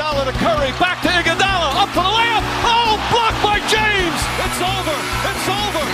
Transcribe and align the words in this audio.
Iguodala 0.00 0.24
to 0.24 0.38
Curry, 0.38 0.72
back 0.80 1.02
to 1.02 1.08
Iguodala, 1.08 1.76
up 1.76 1.90
for 1.90 2.00
the 2.00 2.08
layup. 2.08 2.40
Oh, 2.64 2.96
blocked 3.12 3.42
by 3.44 3.60
James. 3.68 4.20
It's 4.40 4.60
over. 4.64 4.96
It's 5.28 5.44
over. 5.44 5.84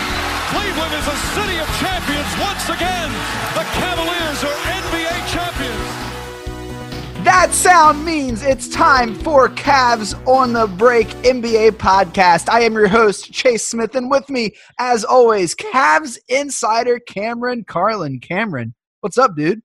Cleveland 0.54 0.94
is 0.94 1.06
a 1.10 1.16
city 1.34 1.58
of 1.58 1.66
champions 1.82 2.30
once 2.38 2.68
again. 2.70 3.10
The 3.58 3.66
Cavaliers 3.74 4.44
are 4.44 4.54
NBA 4.78 5.26
champions. 5.26 7.24
That 7.24 7.48
sound 7.50 8.04
means 8.04 8.44
it's 8.44 8.68
time 8.68 9.16
for 9.16 9.48
Cavs 9.48 10.14
on 10.28 10.52
the 10.52 10.68
Break 10.68 11.08
NBA 11.24 11.72
podcast. 11.72 12.48
I 12.48 12.60
am 12.60 12.74
your 12.74 12.86
host, 12.86 13.32
Chase 13.32 13.66
Smith, 13.66 13.96
and 13.96 14.08
with 14.08 14.30
me, 14.30 14.52
as 14.78 15.04
always, 15.04 15.56
Cavs 15.56 16.16
insider 16.28 17.00
Cameron 17.00 17.64
Carlin. 17.64 18.20
Cameron, 18.20 18.72
what's 19.00 19.18
up, 19.18 19.34
dude? 19.34 19.62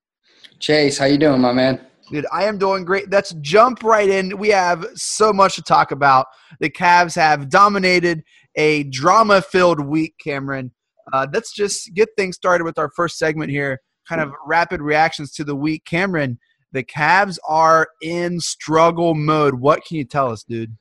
Chase, 0.57 0.97
how 0.97 1.05
you 1.05 1.19
doing, 1.19 1.41
my 1.41 1.53
man? 1.53 1.79
Dude, 2.11 2.25
I 2.31 2.43
am 2.43 2.57
doing 2.57 2.83
great. 2.83 3.09
Let's 3.09 3.33
jump 3.41 3.83
right 3.83 4.09
in. 4.09 4.37
We 4.37 4.49
have 4.49 4.85
so 4.95 5.31
much 5.31 5.55
to 5.55 5.61
talk 5.61 5.91
about. 5.91 6.27
The 6.59 6.69
Cavs 6.69 7.15
have 7.15 7.49
dominated 7.49 8.23
a 8.55 8.83
drama 8.83 9.41
filled 9.41 9.79
week, 9.79 10.15
Cameron. 10.21 10.71
Uh, 11.13 11.25
let's 11.33 11.53
just 11.53 11.93
get 11.93 12.09
things 12.17 12.35
started 12.35 12.65
with 12.65 12.77
our 12.77 12.91
first 12.95 13.17
segment 13.17 13.49
here 13.49 13.79
kind 14.07 14.21
of 14.21 14.33
rapid 14.45 14.81
reactions 14.81 15.31
to 15.31 15.43
the 15.43 15.55
week. 15.55 15.85
Cameron, 15.85 16.39
the 16.71 16.83
Cavs 16.83 17.37
are 17.47 17.87
in 18.01 18.39
struggle 18.39 19.15
mode. 19.15 19.55
What 19.55 19.85
can 19.85 19.97
you 19.97 20.03
tell 20.03 20.31
us, 20.31 20.43
dude? 20.43 20.75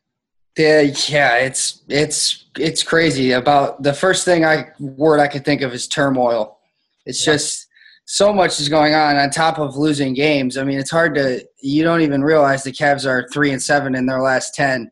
Yeah, 0.58 0.80
yeah, 0.80 1.36
it's 1.36 1.82
it's 1.88 2.46
it's 2.58 2.82
crazy. 2.82 3.32
About 3.32 3.82
the 3.82 3.94
first 3.94 4.24
thing 4.24 4.44
I 4.44 4.66
word 4.80 5.20
I 5.20 5.28
could 5.28 5.44
think 5.44 5.62
of 5.62 5.72
is 5.72 5.86
turmoil. 5.86 6.58
It's 7.06 7.24
yeah. 7.24 7.34
just 7.34 7.66
so 8.12 8.32
much 8.32 8.58
is 8.58 8.68
going 8.68 8.92
on 8.92 9.16
on 9.16 9.30
top 9.30 9.60
of 9.60 9.76
losing 9.76 10.14
games. 10.14 10.58
I 10.58 10.64
mean, 10.64 10.80
it's 10.80 10.90
hard 10.90 11.14
to 11.14 11.46
you 11.62 11.84
don't 11.84 12.00
even 12.00 12.24
realize 12.24 12.64
the 12.64 12.72
Cavs 12.72 13.06
are 13.06 13.28
three 13.32 13.52
and 13.52 13.62
seven 13.62 13.94
in 13.94 14.04
their 14.04 14.20
last 14.20 14.52
ten. 14.52 14.90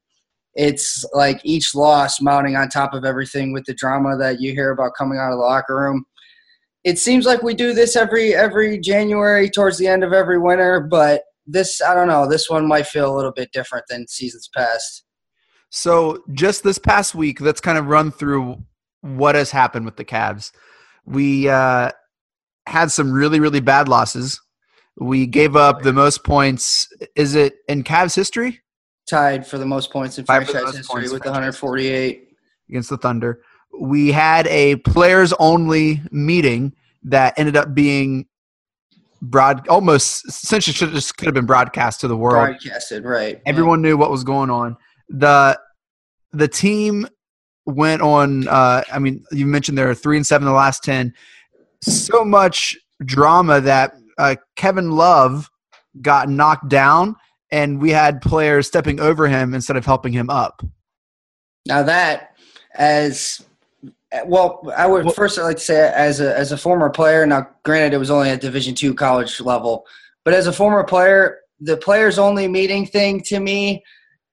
It's 0.55 1.05
like 1.13 1.41
each 1.43 1.75
loss 1.75 2.21
mounting 2.21 2.55
on 2.55 2.69
top 2.69 2.95
of 2.95 3.05
everything 3.05 3.53
with 3.53 3.65
the 3.65 3.75
drama 3.75 4.17
that 4.19 4.41
you 4.41 4.53
hear 4.53 4.71
about 4.71 4.95
coming 4.97 5.19
out 5.19 5.33
of 5.33 5.39
the 5.39 5.45
locker 5.45 5.75
room. 5.75 6.05
It 6.85 7.01
seems 7.01 7.27
like 7.27 7.43
we 7.43 7.55
do 7.55 7.75
this 7.75 7.97
every 7.97 8.37
every 8.37 8.79
January 8.79 9.51
towards 9.51 9.79
the 9.79 9.89
end 9.89 10.05
of 10.05 10.13
every 10.13 10.39
winter, 10.39 10.79
but 10.79 11.23
this 11.45 11.83
I 11.83 11.95
don't 11.95 12.07
know. 12.07 12.29
This 12.29 12.49
one 12.49 12.69
might 12.69 12.87
feel 12.87 13.13
a 13.13 13.17
little 13.17 13.33
bit 13.33 13.51
different 13.51 13.87
than 13.89 14.07
seasons 14.07 14.49
past. 14.55 15.03
So 15.71 16.23
just 16.35 16.63
this 16.63 16.79
past 16.79 17.17
week, 17.17 17.41
let's 17.41 17.61
kind 17.61 17.79
of 17.79 17.87
run 17.87 18.13
through 18.13 18.63
what 19.01 19.35
has 19.35 19.51
happened 19.51 19.87
with 19.87 19.97
the 19.97 20.05
Cavs. 20.05 20.53
We 21.05 21.49
uh, 21.49 21.91
had 22.69 22.93
some 22.93 23.13
really 23.13 23.41
really 23.41 23.61
bad 23.61 23.89
losses. 23.89 24.41
We 24.97 25.27
gave 25.27 25.55
up 25.55 25.83
the 25.83 25.93
most 25.93 26.25
points. 26.25 26.89
Is 27.15 27.35
it 27.35 27.55
in 27.69 27.85
Cavs 27.85 28.17
history? 28.17 28.61
Tied 29.09 29.47
for 29.47 29.57
the 29.57 29.67
most 29.67 29.91
points 29.91 30.19
in 30.19 30.25
franchise 30.25 30.77
history 30.77 31.09
with 31.09 31.25
148 31.25 32.29
against 32.69 32.91
the 32.91 32.99
Thunder. 32.99 33.41
We 33.79 34.11
had 34.11 34.47
a 34.49 34.77
players 34.77 35.33
only 35.35 36.03
meeting 36.11 36.75
that 37.05 37.39
ended 37.39 37.57
up 37.57 37.75
being 37.75 38.27
broad 39.23 39.67
almost 39.69 40.27
essentially 40.27 40.75
should 40.75 40.89
have 40.89 40.95
just 40.95 41.17
could 41.17 41.27
have 41.27 41.35
been 41.35 41.47
broadcast 41.47 42.01
to 42.01 42.09
the 42.09 42.17
world. 42.17 42.59
Broadcasted, 42.59 43.05
right. 43.05 43.41
Everyone 43.47 43.83
yeah. 43.83 43.91
knew 43.91 43.97
what 43.97 44.11
was 44.11 44.25
going 44.25 44.51
on. 44.51 44.77
The 45.09 45.59
the 46.33 46.49
team 46.49 47.07
went 47.67 48.03
on 48.03 48.49
uh 48.49 48.83
I 48.91 48.99
mean 48.99 49.25
you 49.31 49.47
mentioned 49.47 49.77
there 49.77 49.91
are 49.91 49.95
three 49.95 50.17
and 50.17 50.27
seven 50.27 50.47
in 50.47 50.53
the 50.53 50.57
last 50.57 50.83
ten 50.83 51.15
so 51.83 52.25
much 52.25 52.77
drama 53.05 53.61
that 53.61 53.95
uh, 54.19 54.37
Kevin 54.57 54.93
Love 54.93 55.51
got 56.03 56.29
knocked 56.29 56.69
down, 56.69 57.17
and 57.51 57.81
we 57.81 57.91
had 57.91 58.21
players 58.21 58.67
stepping 58.67 59.01
over 59.01 59.29
him 59.29 59.55
instead 59.55 59.77
of 59.77 59.87
helping 59.87 60.13
him 60.13 60.31
up. 60.31 60.63
Now 61.67 61.83
that, 61.83 62.37
as 62.75 63.45
well, 64.27 64.63
I 64.77 64.87
would 64.87 65.05
well, 65.05 65.15
first 65.15 65.39
like 65.39 65.57
to 65.57 65.63
say 65.63 65.93
as 65.95 66.21
a 66.21 66.37
as 66.37 66.53
a 66.53 66.57
former 66.57 66.91
player. 66.91 67.27
Now, 67.27 67.49
granted, 67.65 67.95
it 67.95 67.99
was 67.99 68.11
only 68.11 68.31
at 68.31 68.41
Division 68.41 68.75
two 68.75 68.95
college 68.95 69.41
level, 69.41 69.87
but 70.25 70.35
as 70.35 70.47
a 70.47 70.53
former 70.53 70.85
player, 70.85 71.39
the 71.61 71.77
players 71.77 72.19
only 72.19 72.49
meeting 72.49 72.87
thing 72.87 73.23
to 73.25 73.41
me, 73.41 73.85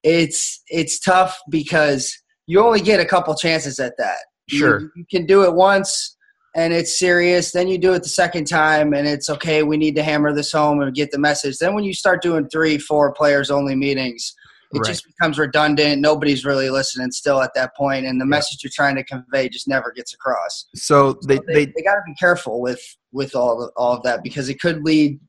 it's 0.02 0.62
it's 0.68 0.98
tough 0.98 1.38
because 1.50 2.16
you 2.46 2.60
only 2.60 2.80
get 2.80 3.00
a 3.00 3.04
couple 3.04 3.34
chances 3.34 3.78
at 3.78 3.96
that. 3.98 4.18
Sure, 4.48 4.80
you, 4.80 4.90
you 4.96 5.04
can 5.10 5.26
do 5.26 5.44
it 5.44 5.52
once 5.52 6.15
and 6.56 6.72
it's 6.72 6.98
serious. 6.98 7.52
Then 7.52 7.68
you 7.68 7.78
do 7.78 7.92
it 7.92 8.02
the 8.02 8.08
second 8.08 8.46
time 8.46 8.94
and 8.94 9.06
it's 9.06 9.30
okay, 9.30 9.62
we 9.62 9.76
need 9.76 9.94
to 9.96 10.02
hammer 10.02 10.34
this 10.34 10.50
home 10.50 10.80
and 10.80 10.92
get 10.94 11.10
the 11.12 11.18
message. 11.18 11.58
Then 11.58 11.74
when 11.74 11.84
you 11.84 11.92
start 11.92 12.22
doing 12.22 12.48
three, 12.48 12.78
four 12.78 13.12
players 13.12 13.50
only 13.50 13.76
meetings, 13.76 14.34
it 14.72 14.78
right. 14.78 14.86
just 14.86 15.06
becomes 15.06 15.38
redundant. 15.38 16.00
Nobody's 16.00 16.44
really 16.44 16.70
listening 16.70 17.12
still 17.12 17.40
at 17.40 17.52
that 17.54 17.76
point, 17.76 18.04
and 18.04 18.20
the 18.20 18.24
yeah. 18.24 18.30
message 18.30 18.64
you're 18.64 18.72
trying 18.74 18.96
to 18.96 19.04
convey 19.04 19.48
just 19.48 19.68
never 19.68 19.92
gets 19.92 20.12
across. 20.12 20.66
So 20.74 21.20
they 21.26 21.36
so 21.36 21.42
they, 21.46 21.54
they, 21.54 21.72
they 21.76 21.82
got 21.82 21.94
to 21.94 22.02
be 22.04 22.14
careful 22.14 22.60
with 22.60 22.82
with 23.12 23.36
all 23.36 23.62
of, 23.62 23.70
all 23.76 23.92
of 23.92 24.02
that 24.02 24.24
because 24.24 24.48
it 24.48 24.60
could 24.60 24.82
lead, 24.82 25.20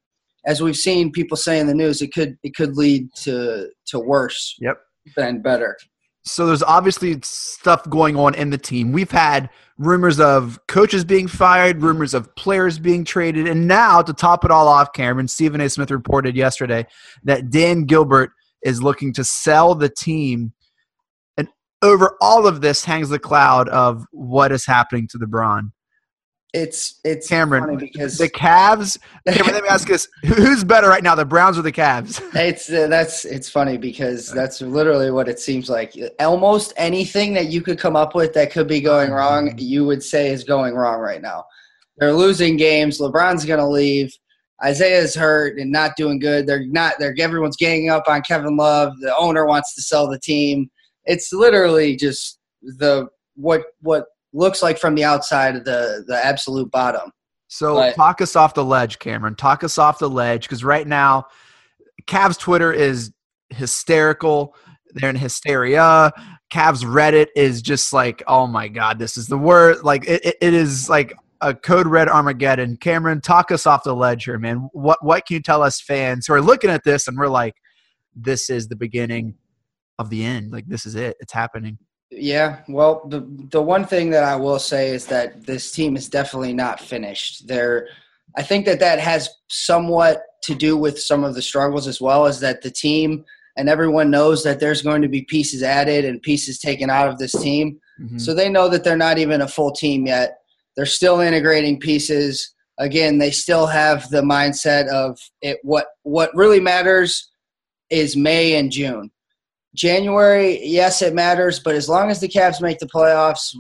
as 0.48 0.60
we've 0.60 0.76
seen 0.76 1.12
people 1.12 1.38
say 1.38 1.60
in 1.60 1.68
the 1.68 1.76
news, 1.76 2.02
it 2.02 2.14
could 2.16 2.36
it 2.42 2.56
could 2.56 2.78
lead 2.78 3.14
to 3.18 3.70
to 3.88 4.00
worse. 4.00 4.56
Yep. 4.60 4.80
Than 5.16 5.42
better. 5.44 5.78
So 6.24 6.48
there's 6.48 6.64
obviously 6.64 7.20
stuff 7.22 7.88
going 7.90 8.18
on 8.18 8.34
in 8.34 8.50
the 8.50 8.58
team. 8.58 8.92
We've 8.92 9.12
had 9.12 9.50
rumors 9.78 10.20
of 10.20 10.60
coaches 10.68 11.06
being 11.06 11.28
fired, 11.28 11.82
rumors 11.82 12.14
of 12.14 12.34
players 12.36 12.80
being 12.80 13.04
traded, 13.04 13.48
and 13.48 13.68
now 13.68 14.02
to 14.02 14.14
top 14.14 14.44
it 14.44 14.52
all 14.52 14.68
off, 14.68 14.94
Cameron 14.94 15.28
Stephen 15.28 15.62
A. 15.62 15.70
Smith 15.70 15.92
reported 15.92 16.36
yesterday 16.36 16.86
that 17.24 17.50
Dan 17.50 17.84
Gilbert 17.84 18.32
is 18.64 18.82
looking 18.82 19.14
to 19.14 19.24
sell 19.24 19.76
the 19.76 19.90
team. 19.90 20.54
And 21.38 21.48
over 21.82 22.18
all 22.22 22.48
of 22.48 22.62
this 22.62 22.84
hangs 22.84 23.10
the 23.10 23.20
cloud 23.20 23.70
of 23.70 24.06
what 24.12 24.52
is 24.52 24.66
happening 24.66 25.08
to 25.10 25.20
LeBron 25.20 25.72
it's 26.54 27.00
it's 27.04 27.28
Cameron 27.28 27.78
because 27.78 28.18
the 28.18 28.30
Cavs. 28.30 28.98
Cameron, 29.28 29.54
let 29.54 29.64
me 29.64 29.70
ask 29.70 29.88
this: 29.88 30.08
Who's 30.24 30.64
better 30.64 30.88
right 30.88 31.04
now, 31.04 31.14
the 31.14 31.26
Browns 31.26 31.58
or 31.58 31.62
the 31.62 31.72
Cavs? 31.72 32.22
It's 32.36 32.72
uh, 32.72 32.88
that's 32.88 33.26
it's 33.26 33.50
funny 33.50 33.78
because 33.78 34.32
that's 34.32 34.62
literally 34.62 35.12
what 35.12 35.28
it 35.28 35.40
seems 35.40 35.70
like. 35.70 35.94
Almost 36.20 36.74
anything 36.78 37.34
that 37.34 37.48
you 37.48 37.62
could 37.62 37.78
come 37.78 37.96
up 37.96 38.16
with 38.16 38.34
that 38.34 38.52
could 38.52 38.68
be 38.68 38.80
going 38.80 39.12
wrong, 39.12 39.54
you 39.58 39.86
would 39.86 40.02
say 40.02 40.30
is 40.30 40.44
going 40.44 40.76
wrong 40.76 41.00
right 41.00 41.22
now. 41.22 41.44
They're 41.98 42.14
losing 42.14 42.58
games. 42.58 43.00
LeBron's 43.00 43.44
going 43.44 43.60
to 43.60 43.68
leave. 43.68 44.14
Isaiah's 44.64 45.16
hurt 45.16 45.60
and 45.60 45.72
not 45.72 45.96
doing 45.98 46.20
good. 46.20 46.48
They're 46.48 46.66
not. 46.66 46.94
They're 46.98 47.16
everyone's 47.20 47.58
ganging 47.58 47.90
up 47.90 48.04
on 48.08 48.22
Kevin 48.22 48.56
Love. 48.56 48.94
The 49.02 49.16
owner 49.18 49.46
wants 49.46 49.76
to 49.76 49.82
sell 49.82 50.10
the 50.10 50.20
team. 50.20 50.70
It's 51.06 51.34
literally 51.34 51.96
just 51.96 52.40
the 52.62 53.08
what 53.36 53.64
what 53.82 54.06
looks 54.38 54.62
like 54.62 54.78
from 54.78 54.96
the 54.96 55.04
outside 55.04 55.56
of 55.56 55.66
the 55.66 56.04
the 56.08 56.26
absolute 56.26 56.72
bottom. 56.72 57.12
So 57.48 57.76
but, 57.76 57.96
talk 57.96 58.22
us 58.22 58.36
off 58.36 58.54
the 58.54 58.64
ledge, 58.64 59.00
Cameron. 59.00 59.36
Talk 59.36 59.64
us 59.64 59.78
off 59.78 60.00
the 60.00 60.10
ledge 60.10 60.44
because 60.44 60.64
right 60.64 60.88
now, 60.88 61.28
Cavs 62.06 62.38
Twitter 62.38 62.72
is 62.72 63.12
hysterical. 63.50 64.56
They're 64.94 65.10
in 65.10 65.16
hysteria. 65.16 66.12
Cavs 66.52 66.84
Reddit 66.84 67.28
is 67.36 67.62
just 67.62 67.92
like, 67.94 68.24
oh 68.28 68.48
my 68.48 68.68
god, 68.68 69.00
this 69.00 69.18
is 69.18 69.28
the 69.28 69.38
word. 69.38 69.84
Like 69.84 70.08
it, 70.08 70.38
it 70.42 70.54
is 70.54 70.90
like 70.90 71.14
a 71.42 71.54
code 71.54 71.88
red 71.88 72.10
Armageddon. 72.10 72.78
Cameron, 72.78 73.22
talk 73.22 73.52
us 73.52 73.66
off 73.66 73.84
the 73.84 73.96
ledge 73.96 74.26
here, 74.26 74.40
man. 74.40 74.70
What 74.74 75.04
what 75.04 75.26
can 75.26 75.36
you 75.36 75.42
tell 75.42 75.64
us 75.64 75.82
fans 75.82 76.28
who 76.28 76.34
are 76.34 76.42
looking 76.42 76.70
at 76.70 76.84
this 76.84 77.08
and 77.08 77.18
we're 77.18 77.28
like, 77.28 77.56
this 78.16 78.50
is 78.50 78.68
the 78.68 78.76
beginning 78.76 79.36
of 80.00 80.10
the 80.10 80.24
end. 80.24 80.52
Like 80.52 80.68
this 80.68 80.86
is 80.86 80.96
it. 80.96 81.18
It's 81.20 81.34
happening. 81.34 81.78
Yeah, 82.10 82.60
well, 82.70 83.06
the 83.08 83.28
the 83.52 83.62
one 83.62 83.86
thing 83.86 84.12
that 84.12 84.24
I 84.24 84.36
will 84.36 84.60
say 84.60 84.90
is 84.90 85.06
that 85.08 85.46
this 85.46 85.72
team 85.72 85.98
is 85.98 86.08
definitely 86.08 86.54
not 86.54 86.80
finished. 86.80 87.48
There, 87.48 87.90
I 88.38 88.44
think 88.44 88.66
that 88.66 88.80
that 88.80 89.00
has 89.00 89.30
somewhat 89.50 90.24
to 90.44 90.56
do 90.56 90.78
with 90.78 91.00
some 91.00 91.26
of 91.26 91.36
the 91.36 91.42
struggles 91.42 91.86
as 91.86 92.00
well 92.00 92.26
as 92.26 92.40
that 92.40 92.62
the 92.62 92.72
team 92.72 93.26
and 93.58 93.68
everyone 93.68 94.10
knows 94.10 94.44
that 94.44 94.60
there's 94.60 94.82
going 94.82 95.02
to 95.02 95.08
be 95.10 95.24
pieces 95.24 95.64
added 95.64 96.06
and 96.06 96.22
pieces 96.22 96.60
taken 96.60 96.90
out 96.90 97.10
of 97.10 97.18
this 97.18 97.34
team. 97.34 97.80
Mm-hmm. 98.00 98.20
So 98.20 98.34
they 98.34 98.50
know 98.50 98.70
that 98.70 98.84
they're 98.84 98.96
not 98.96 99.18
even 99.18 99.42
a 99.42 99.48
full 99.48 99.72
team 99.72 100.06
yet. 100.06 100.38
They're 100.76 100.86
still 100.86 101.20
integrating 101.20 101.80
pieces. 101.80 102.54
Again, 102.78 103.18
they 103.18 103.32
still 103.32 103.66
have 103.66 104.10
the 104.12 104.22
mindset 104.22 104.88
of 104.88 105.20
it. 105.42 105.58
What 105.64 105.88
what 106.04 106.34
really 106.36 106.60
matters 106.60 107.30
is 107.90 108.16
May 108.16 108.56
and 108.56 108.72
June 108.72 109.12
January, 109.76 110.60
yes, 110.66 111.02
it 111.02 111.14
matters, 111.14 111.60
but 111.60 111.76
as 111.76 111.88
long 111.88 112.10
as 112.10 112.20
the 112.20 112.28
Cavs 112.28 112.62
make 112.62 112.80
the 112.80 112.88
playoffs, 112.88 113.54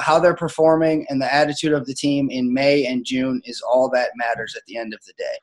how 0.00 0.20
they're 0.20 0.34
performing 0.34 1.04
and 1.08 1.20
the 1.20 1.34
attitude 1.34 1.72
of 1.72 1.86
the 1.86 1.94
team 1.94 2.30
in 2.30 2.52
May 2.52 2.86
and 2.86 3.04
June 3.04 3.40
is 3.44 3.60
all 3.60 3.88
that 3.90 4.10
matters 4.14 4.54
at 4.56 4.62
the 4.66 4.76
end 4.76 4.94
of 4.94 5.00
the 5.04 5.14
day. 5.18 5.36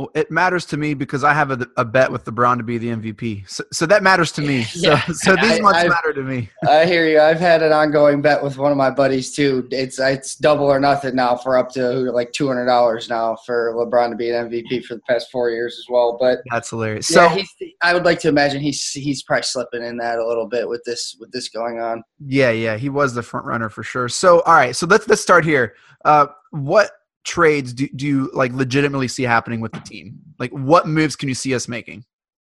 Well, 0.00 0.10
it 0.14 0.30
matters 0.30 0.64
to 0.66 0.78
me 0.78 0.94
because 0.94 1.24
I 1.24 1.34
have 1.34 1.50
a, 1.50 1.66
a 1.76 1.84
bet 1.84 2.10
with 2.10 2.24
LeBron 2.24 2.56
to 2.56 2.62
be 2.62 2.78
the 2.78 2.88
MVP. 2.88 3.46
So, 3.46 3.62
so 3.70 3.84
that 3.84 4.02
matters 4.02 4.32
to 4.32 4.40
me. 4.40 4.64
So, 4.70 4.92
Yeah. 4.92 5.04
so 5.08 5.36
these 5.36 5.58
I- 5.58 5.60
months 5.60 5.80
I- 5.80 5.88
matter 5.88 6.14
to 6.14 6.22
me. 6.22 6.48
I 6.66 6.86
hear 6.86 7.06
you. 7.06 7.20
I've 7.20 7.38
had 7.38 7.62
an 7.62 7.70
ongoing 7.72 8.22
bet 8.22 8.42
with 8.42 8.56
one 8.56 8.72
of 8.72 8.78
my 8.78 8.88
buddies 8.88 9.34
too. 9.34 9.68
It's 9.70 9.98
it's 9.98 10.36
double 10.36 10.64
or 10.64 10.80
nothing 10.80 11.14
now 11.16 11.36
for 11.36 11.58
up 11.58 11.68
to 11.72 11.82
like 12.12 12.32
two 12.32 12.48
hundred 12.48 12.64
dollars 12.64 13.10
now 13.10 13.36
for 13.44 13.74
LeBron 13.76 14.08
to 14.10 14.16
be 14.16 14.30
an 14.30 14.48
MVP 14.48 14.84
for 14.86 14.94
the 14.94 15.02
past 15.02 15.30
four 15.30 15.50
years 15.50 15.76
as 15.78 15.84
well. 15.90 16.16
But 16.18 16.38
That's 16.50 16.70
hilarious. 16.70 17.06
So 17.08 17.30
yeah, 17.34 17.42
I 17.82 17.92
would 17.92 18.06
like 18.06 18.20
to 18.20 18.28
imagine 18.28 18.62
he's 18.62 18.82
he's 18.92 19.22
probably 19.22 19.42
slipping 19.42 19.82
in 19.82 19.98
that 19.98 20.18
a 20.18 20.26
little 20.26 20.46
bit 20.48 20.66
with 20.66 20.82
this 20.84 21.14
with 21.20 21.30
this 21.30 21.50
going 21.50 21.78
on. 21.78 22.02
Yeah, 22.24 22.52
yeah, 22.52 22.78
he 22.78 22.88
was 22.88 23.12
the 23.12 23.22
front 23.22 23.44
runner 23.44 23.68
for 23.68 23.82
sure. 23.82 24.08
So, 24.08 24.40
all 24.42 24.54
right, 24.54 24.74
so 24.74 24.86
let's 24.86 25.06
let's 25.08 25.20
start 25.20 25.44
here. 25.44 25.74
Uh, 26.06 26.28
what 26.52 26.90
trades 27.24 27.72
do, 27.72 27.88
do 27.88 28.06
you 28.06 28.30
like 28.32 28.52
legitimately 28.52 29.08
see 29.08 29.22
happening 29.22 29.60
with 29.60 29.72
the 29.72 29.80
team? 29.80 30.18
Like, 30.38 30.50
what 30.52 30.86
moves 30.86 31.16
can 31.16 31.28
you 31.28 31.34
see 31.34 31.54
us 31.54 31.68
making? 31.68 32.04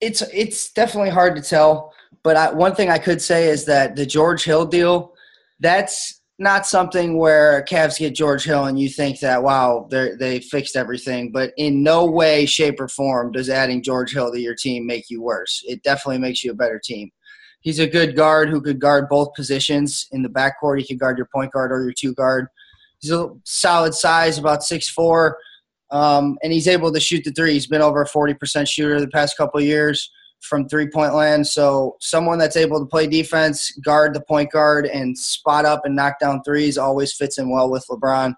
It's 0.02 0.22
it's 0.34 0.72
definitely 0.72 1.10
hard 1.10 1.36
to 1.36 1.42
tell, 1.42 1.94
but 2.24 2.38
I, 2.38 2.52
one 2.52 2.76
thing 2.76 2.90
I 2.90 3.00
could 3.00 3.22
say 3.22 3.50
is 3.50 3.66
that 3.66 3.96
the 3.96 4.06
George 4.06 4.44
Hill 4.44 4.66
deal, 4.66 5.14
that's 5.60 6.22
not 6.40 6.68
something 6.68 7.18
where 7.18 7.66
Cavs 7.68 7.98
get 7.98 8.14
George 8.14 8.44
Hill 8.44 8.66
and 8.66 8.80
you 8.80 8.90
think 8.90 9.20
that 9.22 9.42
wow 9.42 9.88
they 9.90 10.12
they 10.20 10.40
fixed 10.40 10.76
everything, 10.76 11.32
but 11.32 11.52
in 11.58 11.82
no 11.82 12.06
way, 12.06 12.46
shape, 12.46 12.80
or 12.80 12.88
form 12.88 13.32
does 13.32 13.50
adding 13.50 13.82
George 13.82 14.14
Hill 14.14 14.32
to 14.32 14.40
your 14.40 14.56
team 14.56 14.86
make 14.86 15.10
you 15.10 15.22
worse. 15.22 15.64
It 15.68 15.82
definitely 15.82 16.20
makes 16.20 16.44
you 16.44 16.52
a 16.52 16.56
better 16.56 16.80
team. 16.84 17.10
He's 17.62 17.80
a 17.80 17.88
good 17.88 18.16
guard 18.16 18.50
who 18.50 18.62
could 18.62 18.80
guard 18.80 19.10
both 19.10 19.34
positions 19.34 20.08
in 20.12 20.22
the 20.22 20.30
backcourt. 20.30 20.80
He 20.80 20.88
could 20.88 21.00
guard 21.00 21.18
your 21.18 21.28
point 21.34 21.52
guard 21.52 21.72
or 21.72 21.84
your 21.84 21.94
two 21.94 22.14
guard. 22.14 22.48
He's 23.00 23.12
a 23.12 23.30
solid 23.44 23.94
size, 23.94 24.38
about 24.38 24.64
six 24.64 24.90
four 24.90 25.38
um, 25.92 26.38
and 26.44 26.52
he's 26.52 26.68
able 26.68 26.92
to 26.92 27.00
shoot 27.00 27.24
the 27.24 27.32
three. 27.32 27.54
He's 27.54 27.68
been 27.68 27.82
over 27.82 28.02
a 28.02 28.08
forty 28.08 28.34
percent 28.34 28.68
shooter 28.68 29.00
the 29.00 29.08
past 29.08 29.38
couple 29.38 29.60
of 29.60 29.66
years 29.66 30.12
from 30.42 30.68
three 30.68 30.88
point 30.90 31.14
land. 31.14 31.48
So 31.48 31.96
someone 32.00 32.38
that's 32.38 32.58
able 32.58 32.80
to 32.80 32.86
play 32.86 33.08
defense, 33.08 33.72
guard 33.84 34.14
the 34.14 34.22
point 34.22 34.52
guard, 34.52 34.86
and 34.86 35.18
spot 35.18 35.66
up 35.66 35.82
and 35.86 35.96
knock 35.96 36.20
down 36.20 36.42
threes 36.44 36.78
always 36.78 37.14
fits 37.14 37.38
in 37.38 37.50
well 37.50 37.70
with 37.70 37.86
LeBron. 37.90 38.34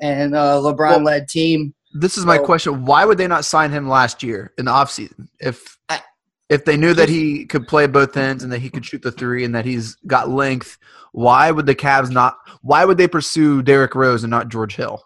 And 0.00 0.34
uh, 0.34 0.60
LeBron 0.62 1.04
led 1.04 1.28
team. 1.28 1.74
This 1.94 2.18
is 2.18 2.26
my 2.26 2.38
question: 2.38 2.84
Why 2.84 3.04
would 3.04 3.18
they 3.18 3.28
not 3.28 3.44
sign 3.44 3.70
him 3.70 3.88
last 3.88 4.22
year 4.22 4.52
in 4.58 4.66
the 4.66 4.72
offseason 4.72 5.28
if 5.38 5.78
I- 5.88 6.02
if 6.48 6.64
they 6.64 6.76
knew 6.76 6.94
that 6.94 7.08
he 7.08 7.44
could 7.44 7.66
play 7.66 7.86
both 7.86 8.16
ends 8.16 8.42
and 8.44 8.52
that 8.52 8.60
he 8.60 8.70
could 8.70 8.84
shoot 8.84 9.02
the 9.02 9.12
three 9.12 9.44
and 9.44 9.54
that 9.54 9.64
he's 9.64 9.96
got 10.06 10.28
length? 10.28 10.78
Why 11.12 11.50
would 11.50 11.66
the 11.66 11.74
Cavs 11.74 12.10
not? 12.10 12.36
Why 12.62 12.84
would 12.84 12.98
they 12.98 13.08
pursue 13.08 13.62
Derrick 13.62 13.94
Rose 13.94 14.22
and 14.22 14.30
not 14.30 14.48
George 14.48 14.76
Hill? 14.76 15.02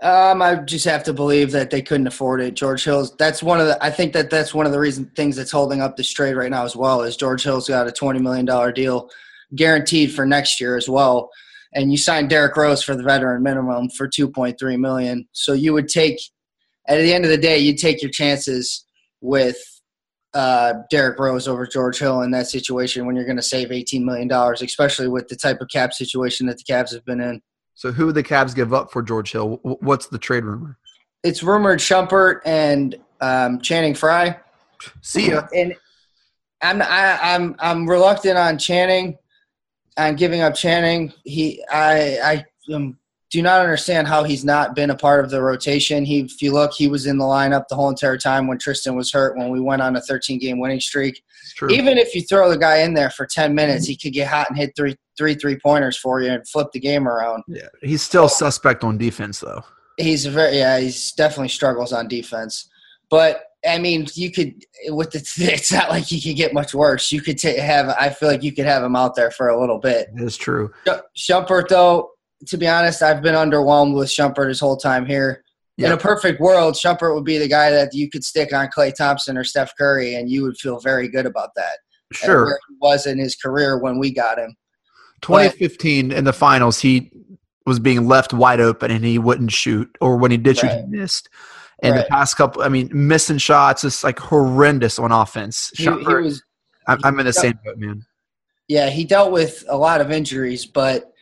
Um, 0.00 0.42
I 0.42 0.54
just 0.54 0.84
have 0.84 1.02
to 1.04 1.12
believe 1.12 1.50
that 1.50 1.70
they 1.70 1.82
couldn't 1.82 2.06
afford 2.06 2.40
it. 2.40 2.54
George 2.54 2.84
Hill's. 2.84 3.16
That's 3.16 3.42
one 3.42 3.60
of 3.60 3.66
the. 3.66 3.82
I 3.84 3.90
think 3.90 4.12
that 4.12 4.30
that's 4.30 4.54
one 4.54 4.64
of 4.64 4.70
the 4.70 4.78
reason 4.78 5.10
things 5.16 5.34
that's 5.34 5.50
holding 5.50 5.80
up 5.80 5.96
this 5.96 6.12
trade 6.12 6.34
right 6.34 6.50
now 6.50 6.64
as 6.64 6.76
well. 6.76 7.02
Is 7.02 7.16
George 7.16 7.42
Hill's 7.42 7.68
got 7.68 7.88
a 7.88 7.92
twenty 7.92 8.20
million 8.20 8.46
dollar 8.46 8.70
deal 8.70 9.10
guaranteed 9.56 10.12
for 10.12 10.24
next 10.24 10.60
year 10.60 10.76
as 10.76 10.88
well, 10.88 11.30
and 11.74 11.90
you 11.90 11.98
signed 11.98 12.30
Derrick 12.30 12.56
Rose 12.56 12.82
for 12.82 12.94
the 12.94 13.02
veteran 13.02 13.42
minimum 13.42 13.90
for 13.90 14.06
two 14.06 14.30
point 14.30 14.56
three 14.56 14.76
million. 14.76 15.26
So 15.32 15.52
you 15.52 15.72
would 15.72 15.88
take, 15.88 16.20
at 16.86 16.98
the 16.98 17.12
end 17.12 17.24
of 17.24 17.30
the 17.30 17.36
day, 17.36 17.58
you'd 17.58 17.78
take 17.78 18.00
your 18.00 18.12
chances 18.12 18.84
with 19.20 19.58
uh, 20.34 20.74
Derrick 20.90 21.18
Rose 21.18 21.48
over 21.48 21.66
George 21.66 21.98
Hill 21.98 22.22
in 22.22 22.30
that 22.32 22.46
situation 22.46 23.06
when 23.06 23.16
you're 23.16 23.24
going 23.24 23.36
to 23.36 23.42
save 23.42 23.72
eighteen 23.72 24.04
million 24.04 24.28
dollars, 24.28 24.62
especially 24.62 25.08
with 25.08 25.28
the 25.28 25.36
type 25.36 25.60
of 25.60 25.68
cap 25.68 25.92
situation 25.92 26.46
that 26.46 26.58
the 26.58 26.64
Cavs 26.72 26.92
have 26.92 27.04
been 27.04 27.20
in. 27.20 27.40
So 27.74 27.92
who 27.92 28.06
would 28.06 28.14
the 28.14 28.22
Cavs 28.22 28.54
give 28.54 28.74
up 28.74 28.90
for 28.90 29.02
George 29.02 29.32
Hill? 29.32 29.60
What's 29.62 30.08
the 30.08 30.18
trade 30.18 30.44
rumor? 30.44 30.78
it's 31.22 31.42
rumored 31.42 31.80
Shumpert 31.80 32.40
and 32.44 32.96
um, 33.20 33.60
Channing 33.60 33.94
Frye. 33.94 34.38
See 35.02 35.30
ya. 35.30 35.42
And 35.54 35.74
I'm 36.62 36.82
I, 36.82 37.18
I'm 37.22 37.56
I'm 37.58 37.88
reluctant 37.88 38.38
on 38.38 38.58
Channing, 38.58 39.18
on 39.96 40.16
giving 40.16 40.40
up 40.40 40.54
Channing. 40.54 41.12
He 41.24 41.62
I 41.70 42.44
I 42.68 42.74
um, 42.74 42.97
do 43.30 43.42
not 43.42 43.60
understand 43.60 44.08
how 44.08 44.24
he's 44.24 44.44
not 44.44 44.74
been 44.74 44.90
a 44.90 44.96
part 44.96 45.22
of 45.22 45.30
the 45.30 45.42
rotation. 45.42 46.04
He, 46.04 46.20
if 46.20 46.40
you 46.40 46.52
look, 46.52 46.72
he 46.72 46.88
was 46.88 47.06
in 47.06 47.18
the 47.18 47.24
lineup 47.24 47.68
the 47.68 47.74
whole 47.74 47.90
entire 47.90 48.16
time 48.16 48.46
when 48.46 48.58
Tristan 48.58 48.96
was 48.96 49.12
hurt. 49.12 49.36
When 49.36 49.50
we 49.50 49.60
went 49.60 49.82
on 49.82 49.96
a 49.96 50.00
13 50.00 50.38
game 50.38 50.58
winning 50.58 50.80
streak, 50.80 51.22
true. 51.54 51.68
even 51.68 51.98
if 51.98 52.14
you 52.14 52.22
throw 52.22 52.48
the 52.48 52.56
guy 52.56 52.78
in 52.78 52.94
there 52.94 53.10
for 53.10 53.26
10 53.26 53.54
minutes, 53.54 53.86
he 53.86 53.96
could 53.96 54.14
get 54.14 54.28
hot 54.28 54.48
and 54.48 54.58
hit 54.58 54.72
three 54.76 54.96
three 55.18 55.34
three 55.34 55.58
pointers 55.58 55.96
for 55.96 56.22
you 56.22 56.30
and 56.30 56.48
flip 56.48 56.68
the 56.72 56.80
game 56.80 57.08
around. 57.08 57.42
yeah, 57.48 57.66
he's 57.82 58.02
still 58.02 58.28
suspect 58.28 58.84
on 58.84 58.96
defense 58.96 59.40
though. 59.40 59.64
He's 59.98 60.24
very 60.26 60.56
yeah. 60.56 60.78
He's 60.78 61.12
definitely 61.12 61.48
struggles 61.48 61.92
on 61.92 62.06
defense, 62.06 62.70
but 63.10 63.44
I 63.66 63.78
mean, 63.78 64.06
you 64.14 64.30
could 64.30 64.54
with 64.88 65.10
the. 65.10 65.18
It's 65.52 65.72
not 65.72 65.90
like 65.90 66.04
he 66.04 66.20
could 66.20 66.36
get 66.36 66.54
much 66.54 66.74
worse. 66.74 67.10
You 67.10 67.20
could 67.20 67.38
ta 67.38 67.48
have. 67.60 67.88
I 67.88 68.10
feel 68.10 68.28
like 68.28 68.42
you 68.42 68.52
could 68.52 68.66
have 68.66 68.82
him 68.82 68.94
out 68.94 69.16
there 69.16 69.30
for 69.30 69.48
a 69.48 69.60
little 69.60 69.78
bit. 69.78 70.08
It 70.16 70.22
is 70.22 70.36
true. 70.36 70.72
Sh- 70.86 71.30
Shumpert, 71.30 71.68
though, 71.68 72.10
to 72.46 72.56
be 72.56 72.66
honest, 72.68 73.02
I've 73.02 73.22
been 73.22 73.34
underwhelmed 73.34 73.94
with 73.94 74.08
Shumpert 74.08 74.48
his 74.48 74.60
whole 74.60 74.76
time 74.76 75.06
here. 75.06 75.42
In 75.76 75.92
a 75.92 75.96
perfect 75.96 76.40
world, 76.40 76.74
Shumpert 76.74 77.14
would 77.14 77.24
be 77.24 77.38
the 77.38 77.46
guy 77.46 77.70
that 77.70 77.94
you 77.94 78.10
could 78.10 78.24
stick 78.24 78.52
on 78.52 78.68
Klay 78.68 78.92
Thompson 78.92 79.36
or 79.38 79.44
Steph 79.44 79.72
Curry, 79.78 80.16
and 80.16 80.28
you 80.28 80.42
would 80.42 80.56
feel 80.56 80.80
very 80.80 81.06
good 81.08 81.24
about 81.26 81.50
that. 81.56 81.78
Sure. 82.10 82.46
where 82.46 82.58
he 82.70 82.74
was 82.80 83.06
in 83.06 83.18
his 83.18 83.36
career 83.36 83.76
when 83.78 83.98
we 83.98 84.10
got 84.10 84.38
him. 84.38 84.56
2015 85.20 86.10
in 86.10 86.24
the 86.24 86.32
finals, 86.32 86.80
he 86.80 87.10
was 87.66 87.78
being 87.78 88.08
left 88.08 88.32
wide 88.32 88.60
open 88.60 88.90
and 88.90 89.04
he 89.04 89.18
wouldn't 89.18 89.52
shoot, 89.52 89.94
or 90.00 90.16
when 90.16 90.30
he 90.30 90.36
did 90.38 90.56
shoot, 90.56 90.68
Right. 90.68 90.84
he 90.90 90.96
missed. 90.96 91.28
And 91.82 91.96
the 91.96 92.00
Right. 92.00 92.08
past 92.08 92.36
couple, 92.36 92.62
I 92.62 92.68
mean, 92.70 92.88
missing 92.92 93.36
shots 93.38 93.84
is 93.84 94.02
like 94.02 94.18
horrendous 94.18 94.98
on 94.98 95.12
offense. 95.12 95.70
He, 95.76 95.84
he 95.84 95.90
was 95.90 96.42
I'm, 96.86 96.98
I'm 97.04 97.20
in 97.20 97.26
the 97.26 97.32
Yeah. 97.36 97.42
same 97.42 97.58
boat, 97.62 97.76
man. 97.76 98.02
Yeah, 98.68 98.88
he 98.88 99.04
dealt 99.04 99.30
with 99.32 99.64
a 99.68 99.76
lot 99.76 100.00
of 100.00 100.10
injuries, 100.10 100.64
but 100.64 101.12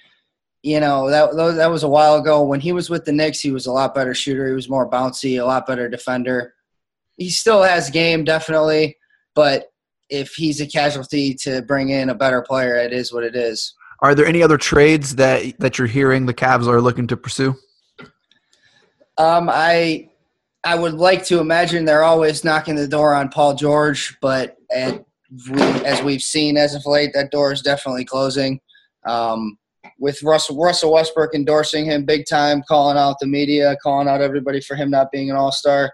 you 0.66 0.80
know 0.80 1.08
that 1.08 1.36
that 1.56 1.70
was 1.70 1.84
a 1.84 1.88
while 1.88 2.16
ago. 2.16 2.42
When 2.42 2.58
he 2.58 2.72
was 2.72 2.90
with 2.90 3.04
the 3.04 3.12
Knicks, 3.12 3.38
he 3.38 3.52
was 3.52 3.66
a 3.66 3.72
lot 3.72 3.94
better 3.94 4.14
shooter. 4.14 4.48
He 4.48 4.52
was 4.52 4.68
more 4.68 4.90
bouncy, 4.90 5.40
a 5.40 5.44
lot 5.44 5.64
better 5.64 5.88
defender. 5.88 6.54
He 7.16 7.30
still 7.30 7.62
has 7.62 7.88
game, 7.88 8.24
definitely, 8.24 8.96
but 9.36 9.72
if 10.10 10.34
he's 10.34 10.60
a 10.60 10.66
casualty 10.66 11.34
to 11.34 11.62
bring 11.62 11.90
in 11.90 12.10
a 12.10 12.16
better 12.16 12.42
player, 12.42 12.74
it 12.74 12.92
is 12.92 13.12
what 13.12 13.22
it 13.22 13.36
is. 13.36 13.74
Are 14.00 14.12
there 14.12 14.26
any 14.26 14.42
other 14.42 14.58
trades 14.58 15.14
that 15.14 15.56
that 15.60 15.78
you're 15.78 15.86
hearing 15.86 16.26
the 16.26 16.34
Cavs 16.34 16.66
are 16.66 16.80
looking 16.80 17.06
to 17.06 17.16
pursue? 17.16 17.54
Um, 19.18 19.48
I 19.48 20.10
I 20.64 20.74
would 20.74 20.94
like 20.94 21.24
to 21.26 21.38
imagine 21.38 21.84
they're 21.84 22.02
always 22.02 22.42
knocking 22.42 22.74
the 22.74 22.88
door 22.88 23.14
on 23.14 23.28
Paul 23.28 23.54
George, 23.54 24.18
but 24.20 24.56
at, 24.74 25.04
as 25.84 26.02
we've 26.02 26.22
seen 26.22 26.56
as 26.56 26.74
of 26.74 26.84
late, 26.86 27.12
that 27.14 27.30
door 27.30 27.52
is 27.52 27.62
definitely 27.62 28.04
closing. 28.04 28.60
Um, 29.06 29.56
with 29.98 30.22
Russell 30.22 30.56
Russell 30.56 30.92
Westbrook 30.92 31.34
endorsing 31.34 31.86
him 31.86 32.04
big 32.04 32.26
time, 32.28 32.62
calling 32.68 32.96
out 32.96 33.16
the 33.20 33.26
media, 33.26 33.76
calling 33.82 34.08
out 34.08 34.20
everybody 34.20 34.60
for 34.60 34.74
him 34.74 34.90
not 34.90 35.10
being 35.10 35.30
an 35.30 35.36
All 35.36 35.52
Star, 35.52 35.92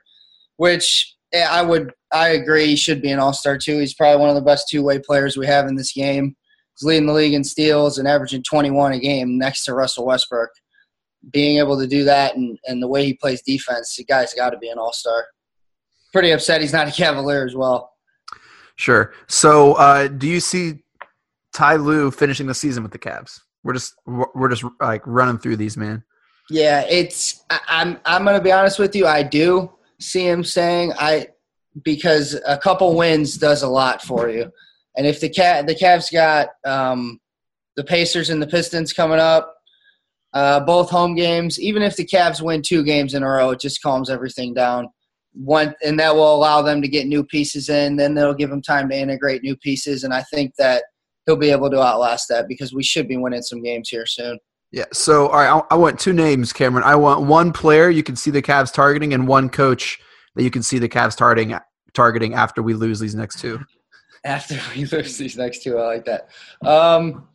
which 0.57 1.17
I 1.35 1.63
would 1.63 1.93
I 2.13 2.31
agree 2.31 2.67
he 2.67 2.77
should 2.77 3.01
be 3.01 3.11
an 3.11 3.19
All 3.19 3.33
Star 3.33 3.57
too. 3.59 3.79
He's 3.79 3.95
probably 3.95 4.21
one 4.21 4.29
of 4.29 4.35
the 4.35 4.43
best 4.43 4.69
two 4.69 4.83
way 4.83 4.99
players 4.99 5.37
we 5.37 5.47
have 5.47 5.67
in 5.67 5.77
this 5.77 5.93
game. 5.93 6.37
He's 6.77 6.87
leading 6.87 7.07
the 7.07 7.13
league 7.13 7.35
in 7.35 7.45
steals 7.45 7.99
and 7.99 8.09
averaging 8.09 8.43
21 8.43 8.93
a 8.93 8.99
game 8.99 9.39
next 9.39 9.65
to 9.65 9.75
Russell 9.75 10.07
Westbrook 10.07 10.51
being 11.31 11.59
able 11.59 11.79
to 11.79 11.87
do 11.87 12.05
that 12.05 12.37
and, 12.37 12.59
and 12.67 12.83
the 12.83 12.89
way 12.89 13.05
he 13.05 13.15
plays 13.15 13.43
defense, 13.43 13.95
the 13.97 14.05
guy's 14.05 14.35
got 14.35 14.51
to 14.51 14.59
be 14.59 14.69
an 14.69 14.79
all 14.79 14.93
star. 14.93 15.27
Pretty 16.13 16.33
upset 16.33 16.61
he's 16.61 16.73
not 16.73 16.89
a 16.89 16.91
Cavalier 16.91 17.47
as 17.47 17.55
well. 17.55 17.93
Sure. 18.77 19.13
So, 19.29 19.75
uh, 19.75 20.09
do 20.09 20.27
you 20.27 20.41
see 20.41 20.83
Ty 21.53 21.77
Lue 21.77 22.11
finishing 22.11 22.47
the 22.47 22.55
season 22.55 22.83
with 22.83 22.93
the 22.93 22.99
Cavs? 22.99 23.41
We're 23.65 23.75
just 23.75 23.95
we're 24.07 24.49
just 24.49 24.65
like 24.81 25.03
running 25.07 25.39
through 25.39 25.57
these, 25.57 25.77
man. 25.77 26.03
Yeah, 26.51 26.85
it's 26.89 27.45
I, 27.51 27.61
I'm 27.69 28.01
I'm 28.05 28.25
gonna 28.25 28.41
be 28.41 28.53
honest 28.53 28.79
with 28.79 28.95
you. 28.97 29.07
I 29.07 29.23
do 29.23 29.73
see 30.01 30.27
him 30.27 30.45
saying 30.45 30.93
I 30.99 31.29
because 31.85 32.39
a 32.47 32.59
couple 32.59 32.95
wins 32.97 33.39
does 33.39 33.63
a 33.63 33.69
lot 33.69 34.03
for 34.03 34.29
you, 34.29 34.51
and 34.97 35.07
if 35.07 35.21
the 35.21 35.29
cat 35.29 35.67
the 35.67 35.75
Cavs 35.75 36.13
got 36.13 36.49
um, 36.65 37.21
the 37.77 37.85
Pacers 37.85 38.31
and 38.31 38.43
the 38.43 38.47
Pistons 38.47 38.93
coming 38.93 39.19
up, 39.19 39.55
uh, 40.35 40.61
both 40.61 40.91
home 40.91 41.15
games. 41.15 41.61
Even 41.61 41.83
if 41.83 41.97
the 41.97 42.07
Cavs 42.07 42.43
win 42.43 42.63
two 42.63 42.83
games 42.83 43.15
in 43.15 43.23
a 43.23 43.29
row, 43.29 43.51
it 43.51 43.61
just 43.61 43.83
calms 43.83 44.11
everything 44.11 44.55
down. 44.55 44.89
One 45.35 45.75
and 45.83 45.99
that 45.99 46.15
will 46.15 46.35
allow 46.35 46.61
them 46.61 46.83
to 46.83 46.89
get 46.89 47.07
new 47.07 47.25
pieces 47.25 47.69
in. 47.69 47.97
Then 47.97 48.15
they'll 48.15 48.35
give 48.35 48.51
them 48.51 48.61
time 48.61 48.89
to 48.91 48.97
integrate 48.97 49.43
new 49.43 49.57
pieces, 49.57 50.05
and 50.05 50.13
I 50.13 50.23
think 50.23 50.55
that 50.57 50.85
he'll 51.27 51.37
be 51.37 51.51
able 51.51 51.71
to 51.71 51.81
outlast 51.81 52.29
that 52.29 52.49
because 52.49 52.73
we 52.75 52.83
should 52.83 53.09
be 53.09 53.17
winning 53.17 53.43
some 53.43 53.63
games 53.63 53.89
here 53.89 54.07
soon. 54.07 54.39
Yeah. 54.71 54.87
So, 54.93 55.29
all 55.29 55.35
right, 55.35 55.63
I, 55.71 55.75
I 55.75 55.77
want 55.77 56.01
two 56.01 56.13
names, 56.13 56.53
Cameron. 56.53 56.85
I 56.85 56.97
want 56.97 57.27
one 57.27 57.53
player 57.53 57.91
you 57.91 58.03
can 58.03 58.17
see 58.17 58.31
the 58.31 58.43
Cavs 58.43 58.73
targeting, 58.73 59.13
and 59.13 59.29
one 59.29 59.49
coach 59.51 60.01
that 60.35 60.43
you 60.43 60.51
can 60.51 60.63
see 60.63 60.79
the 60.79 60.89
Cavs 60.89 61.17
targeting 61.17 61.57
targeting 61.93 62.33
after 62.35 62.63
we 62.63 62.73
lose 62.75 62.99
these 62.99 63.15
next 63.15 63.39
two. 63.39 63.61
after 64.25 64.59
we 64.75 64.87
lose 64.87 65.19
these 65.19 65.37
next 65.37 65.63
two. 65.63 65.79
I 65.79 65.87
like 65.87 66.07
that. 66.07 66.29
Um, 66.67 67.29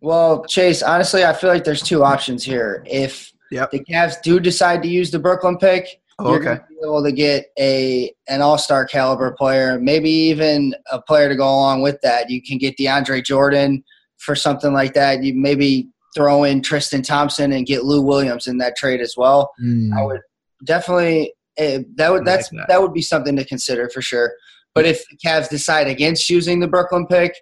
well, 0.00 0.44
Chase, 0.44 0.82
honestly, 0.82 1.24
I 1.24 1.32
feel 1.32 1.50
like 1.50 1.64
there's 1.64 1.82
two 1.82 2.04
options 2.04 2.44
here. 2.44 2.84
If 2.86 3.32
Yep. 3.50 3.70
the 3.70 3.80
Cavs 3.80 4.20
do 4.22 4.38
decide 4.38 4.82
to 4.82 4.88
use 4.88 5.10
the 5.10 5.18
Brooklyn 5.18 5.56
pick, 5.56 6.02
Oh, 6.20 6.32
you're 6.32 6.40
okay. 6.40 6.44
going 6.44 6.58
to 6.58 6.66
be 6.68 6.76
able 6.84 7.04
to 7.04 7.12
get 7.12 7.46
a 7.58 8.12
an 8.28 8.42
all 8.42 8.58
star 8.58 8.84
caliber 8.84 9.32
player, 9.32 9.78
maybe 9.80 10.10
even 10.10 10.74
a 10.90 11.00
player 11.00 11.28
to 11.28 11.36
go 11.36 11.44
along 11.44 11.82
with 11.82 12.00
that. 12.02 12.28
You 12.28 12.42
can 12.42 12.58
get 12.58 12.76
DeAndre 12.76 13.24
Jordan 13.24 13.84
for 14.18 14.34
something 14.34 14.72
like 14.72 14.94
that. 14.94 15.22
You 15.22 15.34
maybe 15.34 15.88
throw 16.16 16.44
in 16.44 16.60
Tristan 16.62 17.02
Thompson 17.02 17.52
and 17.52 17.66
get 17.66 17.84
Lou 17.84 18.02
Williams 18.02 18.48
in 18.48 18.58
that 18.58 18.76
trade 18.76 19.00
as 19.00 19.14
well. 19.16 19.52
Mm. 19.62 19.96
I 19.96 20.04
would 20.04 20.20
definitely 20.64 21.32
eh, 21.56 21.82
that 21.96 22.10
would 22.10 22.22
I 22.22 22.24
like 22.24 22.24
that's 22.24 22.50
that. 22.50 22.66
that. 22.68 22.82
would 22.82 22.92
be 22.92 23.02
something 23.02 23.36
to 23.36 23.44
consider 23.44 23.88
for 23.88 24.02
sure. 24.02 24.32
But 24.74 24.86
if 24.86 25.04
the 25.08 25.16
Cavs 25.24 25.48
decide 25.48 25.86
against 25.86 26.28
using 26.28 26.60
the 26.60 26.68
Brooklyn 26.68 27.06
pick, 27.06 27.32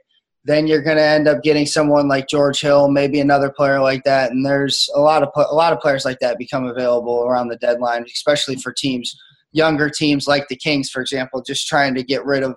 then 0.46 0.66
you're 0.66 0.82
going 0.82 0.96
to 0.96 1.02
end 1.02 1.26
up 1.28 1.42
getting 1.42 1.66
someone 1.66 2.06
like 2.08 2.28
George 2.28 2.60
Hill, 2.60 2.88
maybe 2.88 3.20
another 3.20 3.50
player 3.50 3.80
like 3.80 4.04
that. 4.04 4.30
And 4.30 4.46
there's 4.46 4.88
a 4.94 5.00
lot 5.00 5.22
of 5.22 5.28
a 5.36 5.54
lot 5.54 5.72
of 5.72 5.80
players 5.80 6.04
like 6.04 6.20
that 6.20 6.38
become 6.38 6.66
available 6.66 7.24
around 7.24 7.48
the 7.48 7.56
deadline, 7.56 8.04
especially 8.04 8.56
for 8.56 8.72
teams 8.72 9.14
younger 9.52 9.88
teams 9.88 10.26
like 10.28 10.46
the 10.48 10.56
Kings, 10.56 10.90
for 10.90 11.00
example, 11.00 11.42
just 11.42 11.66
trying 11.66 11.94
to 11.94 12.02
get 12.02 12.24
rid 12.24 12.42
of 12.42 12.54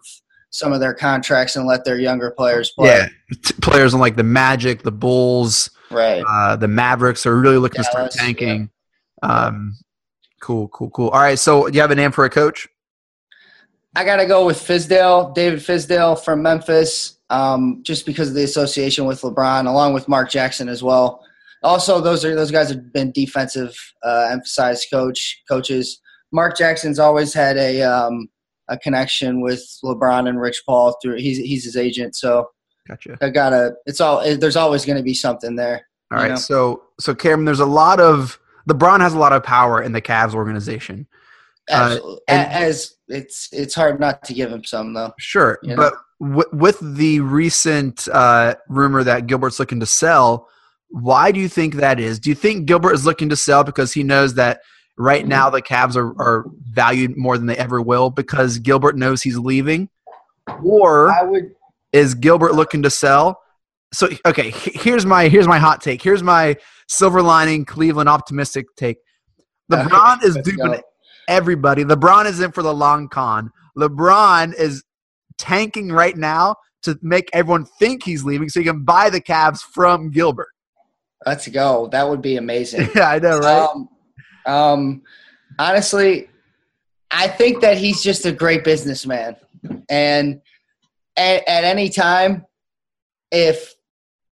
some 0.49 0.73
of 0.73 0.79
their 0.79 0.93
contracts 0.93 1.55
and 1.55 1.65
let 1.65 1.85
their 1.85 1.97
younger 1.99 2.31
players 2.31 2.71
play. 2.77 2.87
Yeah, 2.89 3.07
T- 3.43 3.53
players 3.61 3.93
on 3.93 3.99
like 3.99 4.17
the 4.17 4.23
Magic, 4.23 4.81
the 4.83 4.91
Bulls, 4.91 5.69
Right. 5.91 6.23
uh, 6.27 6.55
the 6.57 6.67
Mavericks 6.67 7.25
are 7.25 7.37
really 7.39 7.57
looking 7.57 7.77
to 7.77 7.83
start 7.83 8.11
Dallas, 8.11 8.15
tanking. 8.15 8.69
Um, 9.23 9.77
cool, 10.41 10.67
cool, 10.69 10.89
cool. 10.89 11.09
All 11.09 11.21
right, 11.21 11.39
so 11.39 11.67
do 11.69 11.75
you 11.75 11.81
have 11.81 11.91
a 11.91 11.95
name 11.95 12.11
for 12.11 12.25
a 12.25 12.29
coach? 12.29 12.67
I 13.95 14.03
got 14.03 14.17
to 14.17 14.25
go 14.25 14.45
with 14.45 14.57
Fizdale, 14.57 15.33
David 15.33 15.59
Fizdale 15.59 16.21
from 16.21 16.41
Memphis, 16.41 17.18
um, 17.29 17.81
just 17.83 18.05
because 18.05 18.29
of 18.29 18.35
the 18.35 18.43
association 18.43 19.05
with 19.05 19.21
LeBron, 19.21 19.67
along 19.67 19.93
with 19.93 20.07
Mark 20.07 20.29
Jackson 20.29 20.69
as 20.69 20.83
well. 20.83 21.23
Also, 21.63 21.99
those 21.99 22.23
are 22.23 22.35
those 22.35 22.51
guys 22.51 22.69
have 22.69 22.93
been 22.93 23.11
defensive 23.11 23.75
uh, 24.03 24.29
emphasized 24.31 24.87
coach 24.91 25.41
coaches. 25.47 25.99
Mark 26.31 26.57
Jackson's 26.57 26.99
always 26.99 27.33
had 27.33 27.57
a 27.57 27.81
um, 27.81 28.29
a 28.69 28.77
connection 28.77 29.41
with 29.41 29.61
LeBron 29.83 30.29
and 30.29 30.39
Rich 30.39 30.63
Paul 30.65 30.97
through 31.01 31.17
he's 31.17 31.37
he's 31.37 31.65
his 31.65 31.75
agent, 31.75 32.15
so 32.15 32.49
Gotcha. 32.87 33.17
I 33.21 33.29
gotta. 33.29 33.73
It's 33.85 34.01
all 34.01 34.23
there's 34.37 34.55
always 34.55 34.85
going 34.85 34.97
to 34.97 35.03
be 35.03 35.13
something 35.13 35.55
there. 35.55 35.85
All 36.11 36.17
right, 36.17 36.29
know? 36.29 36.35
so 36.37 36.83
so 36.99 37.13
Cameron, 37.13 37.45
there's 37.45 37.59
a 37.59 37.65
lot 37.65 37.99
of 37.99 38.39
LeBron 38.67 38.99
has 39.01 39.13
a 39.13 39.19
lot 39.19 39.31
of 39.33 39.43
power 39.43 39.81
in 39.81 39.91
the 39.91 40.01
Cavs 40.01 40.33
organization. 40.33 41.07
Uh, 41.69 41.73
Absolutely. 41.73 42.19
And- 42.29 42.51
As 42.51 42.95
it's 43.07 43.49
it's 43.51 43.75
hard 43.75 43.99
not 43.99 44.23
to 44.23 44.33
give 44.33 44.51
him 44.51 44.63
some 44.63 44.93
though. 44.93 45.13
Sure, 45.19 45.59
You 45.61 45.71
know? 45.71 45.75
but 45.75 45.93
w- 46.19 46.49
with 46.51 46.79
the 46.79 47.19
recent 47.21 48.07
uh, 48.11 48.55
rumor 48.67 49.03
that 49.03 49.27
Gilbert's 49.27 49.59
looking 49.59 49.79
to 49.79 49.85
sell, 49.85 50.47
why 50.89 51.31
do 51.31 51.39
you 51.39 51.47
think 51.47 51.75
that 51.75 51.99
is? 51.99 52.19
Do 52.19 52.29
you 52.29 52.35
think 52.35 52.65
Gilbert 52.65 52.93
is 52.93 53.05
looking 53.05 53.29
to 53.29 53.35
sell 53.35 53.63
because 53.63 53.93
he 53.93 54.03
knows 54.03 54.33
that 54.35 54.61
right 54.97 55.25
now 55.25 55.49
the 55.49 55.61
Cavs 55.61 55.95
are, 55.95 56.09
are 56.21 56.45
valued 56.71 57.17
more 57.17 57.37
than 57.37 57.47
they 57.47 57.57
ever 57.57 57.81
will 57.81 58.09
because 58.09 58.59
Gilbert 58.59 58.97
knows 58.97 59.21
he's 59.21 59.37
leaving, 59.37 59.89
or 60.63 61.13
would. 61.27 61.55
is 61.93 62.13
Gilbert 62.15 62.53
looking 62.53 62.83
to 62.83 62.89
sell? 62.89 63.39
So 63.93 64.09
okay, 64.25 64.51
here's 64.51 65.05
my 65.05 65.29
here's 65.29 65.47
my 65.47 65.57
hot 65.57 65.81
take. 65.81 66.01
Here's 66.01 66.21
my 66.21 66.57
silver 66.87 67.21
lining 67.21 67.65
Cleveland 67.65 68.09
optimistic 68.09 68.65
take. 68.75 68.97
LeBron 69.71 70.23
is 70.23 70.35
Let's 70.35 70.49
duping 70.49 70.71
go. 70.71 70.81
everybody. 71.27 71.83
LeBron 71.83 72.25
is 72.25 72.39
in 72.39 72.51
for 72.51 72.63
the 72.63 72.73
long 72.73 73.07
con. 73.07 73.51
LeBron 73.77 74.53
is 74.55 74.83
tanking 75.39 75.91
right 75.91 76.15
now 76.15 76.55
to 76.83 76.97
make 77.01 77.29
everyone 77.33 77.65
think 77.65 78.03
he's 78.03 78.23
leaving 78.23 78.49
so 78.49 78.59
he 78.59 78.65
can 78.65 78.83
buy 78.83 79.09
the 79.09 79.19
Cavs 79.19 79.61
from 79.61 80.11
Gilbert. 80.11 80.49
Let's 81.25 81.47
go. 81.47 81.89
That 81.91 82.07
would 82.07 82.21
be 82.21 82.37
amazing. 82.37 82.89
Yeah, 82.95 83.09
I 83.09 83.19
know, 83.19 83.39
right? 83.39 83.67
Um, 83.69 83.89
um, 84.45 85.01
honestly, 85.57 86.29
I 87.11 87.27
think 87.27 87.61
that 87.61 87.77
he's 87.77 88.01
just 88.01 88.25
a 88.25 88.31
great 88.31 88.63
businessman, 88.63 89.35
and 89.89 90.41
at, 91.17 91.47
at 91.47 91.63
any 91.63 91.89
time, 91.89 92.45
if 93.31 93.75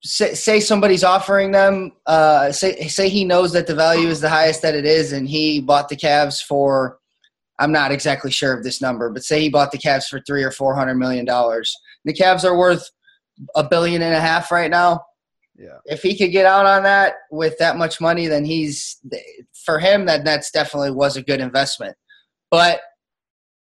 say, 0.03 0.35
say 0.35 0.61
somebody's 0.61 1.05
offering 1.05 1.51
them, 1.51 1.93
uh, 2.07 2.53
say 2.53 2.87
say 2.89 3.09
he 3.09 3.25
knows 3.25 3.53
that 3.53 3.67
the 3.67 3.75
value 3.75 4.09
is 4.09 4.21
the 4.21 4.29
highest 4.29 4.63
that 4.63 4.75
it 4.75 4.85
is, 4.85 5.13
and 5.13 5.29
he 5.29 5.61
bought 5.61 5.89
the 5.89 5.97
Cavs 5.97 6.43
for, 6.43 6.99
I'm 7.59 7.73
not 7.73 7.93
exactly 7.93 8.31
sure 8.31 8.53
of 8.53 8.63
this 8.63 8.83
number, 8.83 9.11
but 9.11 9.25
say 9.25 9.41
he 9.41 9.49
bought 9.49 9.73
the 9.73 9.79
Cavs 9.79 10.07
for 10.07 10.21
three 10.27 10.43
or 10.43 10.51
four 10.51 10.75
hundred 10.75 10.97
million 10.97 11.25
dollars. 11.25 11.75
The 12.05 12.15
Cavs 12.15 12.45
are 12.45 12.57
worth 12.57 12.89
a 13.55 13.65
billion 13.69 14.03
and 14.03 14.15
a 14.15 14.21
half 14.21 14.51
right 14.51 14.71
now 14.71 15.03
yeah. 15.59 15.79
if 15.87 16.03
he 16.03 16.17
could 16.17 16.33
get 16.33 16.47
out 16.47 16.67
on 16.67 16.83
that 16.83 17.15
with 17.31 17.57
that 17.59 17.77
much 17.77 18.01
money, 18.01 18.27
then 18.27 18.45
he's 18.45 18.99
for 19.65 19.79
him 19.79 20.07
that 20.07 20.25
that's 20.25 20.51
definitely 20.51 20.91
was 20.91 21.17
a 21.17 21.23
good 21.23 21.41
investment. 21.41 21.97
But 22.51 22.81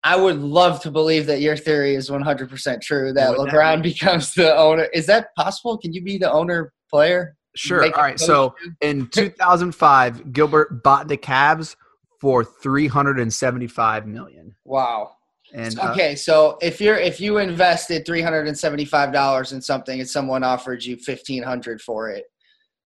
I 0.03 0.15
would 0.15 0.39
love 0.39 0.81
to 0.81 0.91
believe 0.91 1.25
that 1.27 1.41
your 1.41 1.57
theory 1.57 1.95
is 1.95 2.09
100% 2.09 2.81
true 2.81 3.13
that 3.13 3.37
Would 3.37 3.47
that 3.47 3.53
LeBron 3.53 3.83
becomes 3.83 4.33
the 4.33 4.55
owner. 4.55 4.87
Is 4.93 5.05
that 5.07 5.29
possible? 5.35 5.77
Can 5.77 5.93
you 5.93 6.03
be 6.03 6.17
the 6.17 6.31
owner 6.31 6.73
player? 6.89 7.35
Sure. 7.55 7.83
All 7.83 8.03
right. 8.03 8.19
So 8.19 8.55
in 8.81 9.07
2005, 9.07 10.31
Gilbert 10.31 10.83
bought 10.83 11.07
the 11.07 11.17
Cavs 11.17 11.75
for 12.19 12.43
375 12.43 14.07
million. 14.07 14.55
wow. 14.65 15.11
And 15.53 15.79
uh, 15.79 15.91
okay, 15.91 16.15
so 16.15 16.57
if 16.61 16.81
you're 16.81 16.97
if 16.97 17.21
you 17.21 17.37
invested 17.37 18.05
three 18.05 18.21
hundred 18.21 18.49
and 18.49 18.57
seventy 18.57 18.83
five 18.83 19.13
dollars 19.13 19.53
in 19.53 19.61
something 19.61 19.99
and 19.99 20.09
someone 20.09 20.43
offered 20.43 20.83
you 20.83 20.97
fifteen 20.97 21.41
hundred 21.41 21.81
for 21.81 22.09
it, 22.09 22.25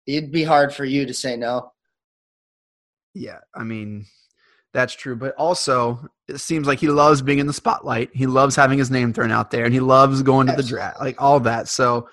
it'd 0.07 0.33
be 0.33 0.43
hard 0.43 0.75
for 0.75 0.85
you 0.85 1.07
to 1.07 1.15
say 1.15 1.37
no. 1.37 1.71
Yeah, 3.15 3.39
I 3.55 3.63
mean, 3.63 4.05
that's 4.73 4.95
true. 4.95 5.17
But 5.17 5.35
also, 5.37 6.09
it 6.29 6.39
seems 6.39 6.67
like 6.67 6.81
he 6.81 6.89
loves 6.89 7.23
being 7.23 7.39
in 7.39 7.47
the 7.47 7.53
spotlight. 7.53 8.11
He 8.13 8.27
loves 8.27 8.57
having 8.57 8.79
his 8.79 8.91
name 8.91 9.13
thrown 9.13 9.31
out 9.31 9.51
there, 9.51 9.65
and 9.65 9.75
he 9.75 9.81
loves 9.81 10.23
going 10.23 10.49
to 10.49 10.55
the 10.55 10.63
draft, 10.63 11.01
like 11.01 11.23
all 11.23 11.39
that. 11.41 11.69
So, 11.69 12.09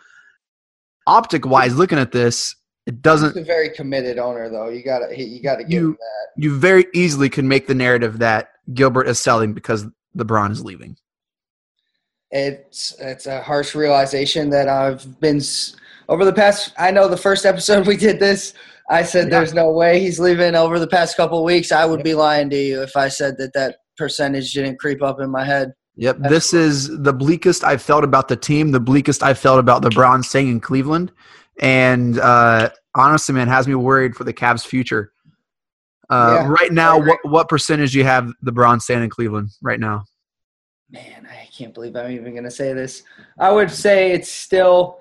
optic 1.08 1.46
wise, 1.46 1.76
looking 1.76 2.00
at 2.00 2.12
this, 2.12 2.56
it 2.88 3.02
doesn't. 3.04 3.34
He's 3.36 3.44
a 3.44 3.46
very 3.46 3.70
committed 3.70 4.18
owner, 4.18 4.50
though. 4.50 4.70
You 4.70 4.84
gotta 4.84 5.16
you 5.16 5.42
gotta 5.44 5.64
give 5.64 5.82
You- 5.82 5.92
that. 6.00 6.42
You 6.42 6.58
very 6.58 6.86
easily 6.94 7.30
can 7.30 7.48
make 7.48 7.68
the 7.68 7.76
narrative 7.76 8.20
that 8.20 8.50
Gilbert 8.74 9.08
is 9.08 9.20
selling 9.20 9.54
because 9.54 9.86
LeBron 10.18 10.52
is 10.52 10.64
leaving. 10.64 10.98
it's 12.32 12.96
it's 13.00 13.26
a 13.26 13.42
harsh 13.42 13.74
realization 13.76 14.50
that 14.50 14.68
I've 14.68 15.20
been 15.22 15.42
over 16.10 16.26
the 16.26 16.34
past. 16.34 16.74
I 16.78 16.92
know 16.92 17.08
the 17.08 17.18
first 17.18 17.46
episode 17.46 17.88
we 17.88 17.96
did 17.98 18.20
this. 18.20 18.54
I 18.90 19.04
said 19.04 19.26
Yeah. 19.26 19.40
there's 19.40 19.54
no 19.54 19.72
way 19.72 20.00
he's 20.00 20.20
leaving. 20.20 20.56
Over 20.56 20.80
the 20.80 20.88
past 20.88 21.16
couple 21.18 21.44
weeks, 21.44 21.72
I 21.72 21.86
would 21.86 22.04
be 22.04 22.14
lying 22.14 22.50
to 22.50 22.58
you 22.58 22.82
if 22.82 22.96
I 22.98 23.08
said 23.10 23.38
that 23.38 23.54
that 23.54 23.78
percentage 23.98 24.54
didn't 24.54 24.78
creep 24.80 25.02
up 25.02 25.20
in 25.20 25.30
my 25.30 25.44
head. 25.46 25.74
Yep, 25.96 26.18
this 26.30 26.54
is 26.54 26.96
the 27.02 27.12
bleakest 27.14 27.64
I've 27.64 27.82
felt 27.82 28.04
about 28.04 28.28
the 28.28 28.36
team, 28.36 28.72
the 28.72 28.80
bleakest 28.80 29.24
I've 29.24 29.40
felt 29.40 29.60
about 29.60 29.82
LeBron 29.82 30.24
staying 30.24 30.48
in 30.50 30.60
Cleveland, 30.60 31.12
and 31.60 32.20
uh, 32.20 32.70
honestly, 32.96 33.34
man, 33.36 33.48
has 33.48 33.68
me 33.68 33.76
worried 33.76 34.16
for 34.16 34.24
the 34.24 34.34
Cavs' 34.34 34.66
future. 34.66 35.12
Uh, 36.10 36.40
Yeah, 36.42 36.48
right 36.50 36.72
I 36.72 36.74
now, 36.74 36.98
agree. 36.98 37.10
what 37.10 37.20
what 37.32 37.50
percentage 37.50 37.92
do 37.94 37.98
you 38.00 38.06
have 38.06 38.32
LeBron 38.46 38.82
staying 38.82 39.04
in 39.04 39.10
Cleveland 39.10 39.50
right 39.62 39.80
now? 39.80 40.04
Man, 40.90 41.28
I 41.30 41.48
can't 41.56 41.74
believe 41.74 41.96
I'm 41.96 42.12
even 42.12 42.34
gonna 42.34 42.50
say 42.52 42.74
this. 42.74 43.04
I 43.40 43.52
would 43.52 43.70
say 43.70 44.12
it's 44.12 44.32
still 44.32 45.00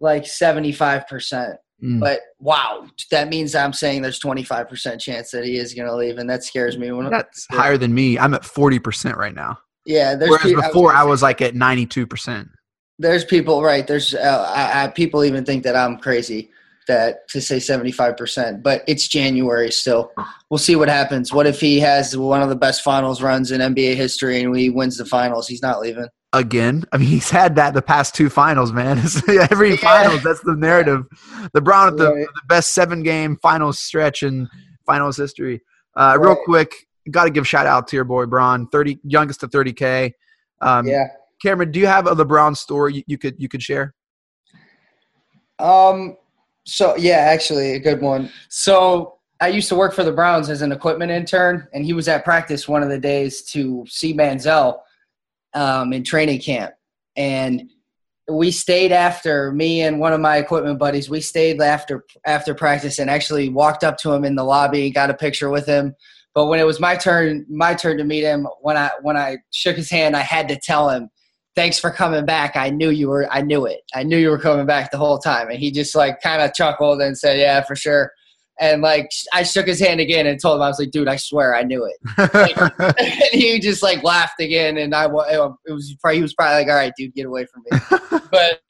like 0.00 0.26
75 0.26 1.08
percent. 1.08 1.56
Mm. 1.82 1.98
But 1.98 2.20
wow, 2.38 2.86
that 3.10 3.28
means 3.28 3.56
I'm 3.56 3.72
saying 3.72 4.02
there's 4.02 4.20
25 4.20 4.68
percent 4.68 5.00
chance 5.00 5.32
that 5.32 5.44
he 5.44 5.56
is 5.58 5.74
gonna 5.74 5.94
leave, 5.96 6.18
and 6.18 6.30
that 6.30 6.44
scares 6.44 6.78
me. 6.78 6.92
When, 6.92 7.10
That's 7.10 7.46
higher 7.50 7.76
than 7.76 7.92
me. 7.92 8.16
I'm 8.16 8.32
at 8.32 8.44
forty 8.44 8.78
percent 8.78 9.16
right 9.16 9.34
now, 9.34 9.58
yeah, 9.84 10.14
there's 10.14 10.30
whereas 10.30 10.44
pe- 10.44 10.54
before 10.54 10.92
I 10.92 10.98
gonna 10.98 11.06
say- 11.06 11.10
was 11.10 11.22
like 11.22 11.42
at 11.42 11.56
ninety 11.56 11.84
two 11.84 12.06
percent. 12.06 12.48
There's 12.98 13.24
people, 13.24 13.62
right? 13.62 13.86
There's 13.86 14.14
uh, 14.14 14.52
I, 14.54 14.84
I, 14.84 14.88
people 14.88 15.24
even 15.24 15.44
think 15.44 15.64
that 15.64 15.74
I'm 15.76 15.98
crazy 15.98 16.50
that 16.86 17.26
to 17.28 17.40
say 17.40 17.56
75%, 17.56 18.62
but 18.62 18.82
it's 18.86 19.08
January 19.08 19.70
still. 19.72 20.12
We'll 20.50 20.58
see 20.58 20.76
what 20.76 20.88
happens. 20.88 21.32
What 21.32 21.46
if 21.46 21.58
he 21.60 21.80
has 21.80 22.16
one 22.16 22.42
of 22.42 22.50
the 22.50 22.56
best 22.56 22.82
finals 22.82 23.22
runs 23.22 23.50
in 23.50 23.60
NBA 23.60 23.94
history 23.96 24.42
and 24.42 24.54
he 24.56 24.68
wins 24.70 24.98
the 24.98 25.06
finals? 25.06 25.48
He's 25.48 25.62
not 25.62 25.80
leaving. 25.80 26.06
Again, 26.34 26.84
I 26.92 26.98
mean, 26.98 27.08
he's 27.08 27.30
had 27.30 27.56
that 27.56 27.74
the 27.74 27.80
past 27.82 28.14
two 28.14 28.28
finals, 28.28 28.72
man. 28.72 28.98
Every 29.50 29.70
Yeah. 29.70 29.76
finals, 29.76 30.22
that's 30.22 30.40
the 30.42 30.54
narrative. 30.56 31.04
LeBron 31.56 31.88
at 31.92 31.96
the, 31.96 32.12
Right. 32.12 32.26
the 32.34 32.42
best 32.48 32.74
seven 32.74 33.02
game 33.02 33.38
finals 33.40 33.78
stretch 33.78 34.22
in 34.22 34.48
finals 34.84 35.16
history. 35.16 35.62
Uh, 35.96 36.18
Real 36.20 36.36
quick, 36.44 36.74
got 37.10 37.24
to 37.24 37.30
give 37.30 37.46
shout 37.46 37.66
out 37.66 37.86
to 37.88 37.96
your 37.96 38.04
boy 38.04 38.26
Bron, 38.26 38.66
thirty 38.66 38.98
youngest 39.04 39.40
to 39.40 39.48
thirty 39.48 39.72
k. 39.72 40.12
Um, 40.60 40.86
yeah. 40.86 41.06
Cameron, 41.44 41.70
do 41.70 41.78
you 41.78 41.86
have 41.86 42.06
a 42.06 42.14
LeBron 42.14 42.56
story 42.56 42.94
you, 42.94 43.02
you 43.06 43.18
could 43.18 43.36
you 43.38 43.48
could 43.50 43.62
share? 43.62 43.94
Um. 45.58 46.16
So 46.66 46.96
yeah, 46.96 47.18
actually, 47.18 47.74
a 47.74 47.78
good 47.78 48.00
one. 48.00 48.30
So 48.48 49.18
I 49.42 49.48
used 49.48 49.68
to 49.68 49.74
work 49.74 49.92
for 49.92 50.04
the 50.04 50.12
Browns 50.12 50.48
as 50.48 50.62
an 50.62 50.72
equipment 50.72 51.10
intern, 51.10 51.68
and 51.74 51.84
he 51.84 51.92
was 51.92 52.08
at 52.08 52.24
practice 52.24 52.66
one 52.66 52.82
of 52.82 52.88
the 52.88 52.98
days 52.98 53.42
to 53.52 53.84
see 53.86 54.14
Manziel 54.14 54.78
um, 55.52 55.92
in 55.92 56.02
training 56.02 56.40
camp, 56.40 56.72
and 57.14 57.70
we 58.26 58.50
stayed 58.50 58.90
after 58.90 59.52
me 59.52 59.82
and 59.82 60.00
one 60.00 60.14
of 60.14 60.20
my 60.20 60.38
equipment 60.38 60.78
buddies. 60.78 61.10
We 61.10 61.20
stayed 61.20 61.60
after 61.60 62.06
after 62.24 62.54
practice 62.54 62.98
and 62.98 63.10
actually 63.10 63.50
walked 63.50 63.84
up 63.84 63.98
to 63.98 64.12
him 64.14 64.24
in 64.24 64.34
the 64.34 64.44
lobby, 64.44 64.90
got 64.90 65.10
a 65.10 65.14
picture 65.14 65.50
with 65.50 65.66
him. 65.66 65.94
But 66.34 66.46
when 66.46 66.58
it 66.58 66.66
was 66.66 66.80
my 66.80 66.96
turn, 66.96 67.44
my 67.50 67.74
turn 67.74 67.98
to 67.98 68.04
meet 68.04 68.22
him, 68.22 68.48
when 68.62 68.78
I 68.78 68.92
when 69.02 69.18
I 69.18 69.36
shook 69.52 69.76
his 69.76 69.90
hand, 69.90 70.16
I 70.16 70.20
had 70.20 70.48
to 70.48 70.56
tell 70.56 70.88
him, 70.88 71.10
"Thanks 71.54 71.78
for 71.78 71.90
coming 71.90 72.24
back. 72.24 72.56
I 72.56 72.70
knew 72.70 72.90
you 72.90 73.08
were. 73.08 73.30
I 73.30 73.42
knew 73.42 73.66
it. 73.66 73.80
I 73.94 74.02
knew 74.02 74.16
you 74.16 74.30
were 74.30 74.38
coming 74.38 74.66
back 74.66 74.90
the 74.90 74.98
whole 74.98 75.18
time." 75.18 75.48
And 75.48 75.58
he 75.58 75.70
just 75.70 75.94
like 75.94 76.20
kind 76.20 76.42
of 76.42 76.54
chuckled 76.54 77.00
and 77.00 77.16
said, 77.16 77.38
"Yeah, 77.38 77.62
for 77.62 77.76
sure." 77.76 78.12
And 78.60 78.82
like 78.82 79.10
I 79.32 79.42
shook 79.42 79.66
his 79.66 79.80
hand 79.80 80.00
again 80.00 80.26
and 80.26 80.40
told 80.40 80.56
him 80.56 80.62
I 80.62 80.68
was 80.68 80.78
like, 80.78 80.90
"Dude, 80.90 81.08
I 81.08 81.16
swear 81.16 81.56
I 81.56 81.62
knew 81.62 81.84
it." 81.84 82.34
Like, 82.34 82.56
and 82.98 83.40
he 83.40 83.58
just 83.58 83.82
like 83.82 84.02
laughed 84.02 84.40
again, 84.40 84.78
and 84.78 84.94
I 84.94 85.06
it 85.06 85.72
was 85.72 85.94
probably, 86.00 86.16
he 86.16 86.22
was 86.22 86.34
probably 86.34 86.62
like, 86.62 86.68
"All 86.68 86.74
right, 86.74 86.92
dude, 86.96 87.14
get 87.14 87.26
away 87.26 87.46
from 87.46 87.62
me." 87.70 87.78
but 88.30 88.60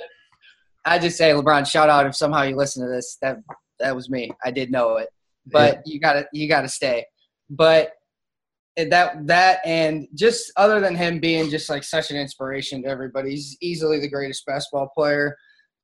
I 0.85 0.99
just 0.99 1.17
say, 1.17 1.31
LeBron, 1.31 1.67
shout 1.67 1.89
out 1.89 2.07
if 2.07 2.15
somehow 2.15 2.43
you 2.43 2.57
listen 2.57 2.85
to 2.85 2.91
this. 2.91 3.19
That 3.21 3.39
that 3.79 3.95
was 3.95 4.09
me. 4.09 4.31
I 4.45 4.51
did 4.51 4.71
know 4.71 4.97
it, 4.97 5.09
but 5.47 5.83
yeah. 5.85 5.93
you 5.93 6.01
gotta 6.01 6.27
you 6.33 6.49
gotta 6.49 6.69
stay. 6.69 7.05
But 7.51 7.93
that 8.77 9.27
that 9.27 9.61
and 9.65 10.09
just 10.15 10.53
other 10.57 10.81
than 10.81 10.97
him 10.97 11.21
being 11.21 11.51
just 11.51 11.71
like 11.71 11.85
such 11.85 12.11
an 12.11 12.17
inspiration 12.17 12.83
to 12.83 12.89
everybody, 12.89 13.31
he's 13.31 13.57
easily 13.61 14.01
the 14.01 14.09
greatest 14.09 14.45
basketball 14.47 14.89
player 14.95 15.37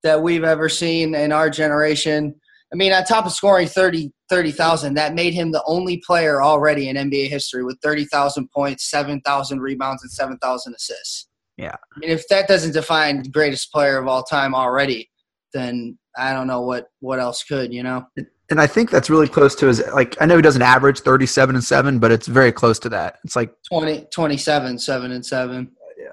that 0.03 0.21
we've 0.21 0.45
ever 0.45 0.69
seen 0.69 1.15
in 1.15 1.33
our 1.33 1.51
generation. 1.51 2.35
I 2.73 2.77
mean, 2.77 2.93
on 2.93 3.05
top 3.05 3.27
of 3.27 3.33
scoring 3.33 3.69
30 3.69 4.13
30,000, 4.29 4.95
that 4.95 5.15
made 5.15 5.35
him 5.35 5.51
the 5.51 5.63
only 5.67 5.99
player 6.07 6.41
already 6.41 6.89
in 6.89 6.97
NBA 6.97 7.29
history 7.29 7.65
with 7.65 7.79
30,000 7.83 8.49
points, 8.53 8.89
7,000 8.89 9.61
rebounds, 9.61 10.03
and 10.03 10.11
7,000 10.11 10.75
assists. 10.75 11.29
Yeah. 11.57 11.75
I 11.75 11.99
mean, 11.99 12.11
if 12.11 12.27
that 12.29 12.47
doesn't 12.47 12.73
define 12.73 13.23
greatest 13.25 13.73
player 13.73 13.99
of 13.99 14.07
all 14.07 14.23
time 14.23 14.55
already, 14.55 15.11
then 15.53 15.99
I 16.17 16.33
don't 16.33 16.47
know 16.47 16.63
what 16.63 16.87
what 17.01 17.19
else 17.19 17.43
could, 17.43 17.75
you 17.75 17.83
know. 17.83 18.07
And 18.50 18.61
I 18.61 18.66
think 18.66 18.90
that's 18.90 19.09
really 19.09 19.28
close 19.28 19.54
to 19.57 19.66
his 19.66 19.83
like 19.95 20.16
I 20.21 20.26
know 20.26 20.37
he 20.37 20.42
doesn't 20.42 20.62
average 20.62 21.00
37 21.00 21.54
and 21.54 21.64
7, 21.64 21.99
but 21.99 22.11
it's 22.11 22.26
very 22.26 22.52
close 22.52 22.78
to 22.80 22.88
that. 22.90 23.19
It's 23.25 23.37
like 23.37 23.54
20 23.71 24.07
27 24.11 24.78
7 24.78 25.12
and 25.12 25.25
7. 25.25 25.71
Yeah. 25.97 26.07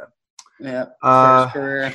Yeah. 0.59 0.85
Uh, 1.01 1.91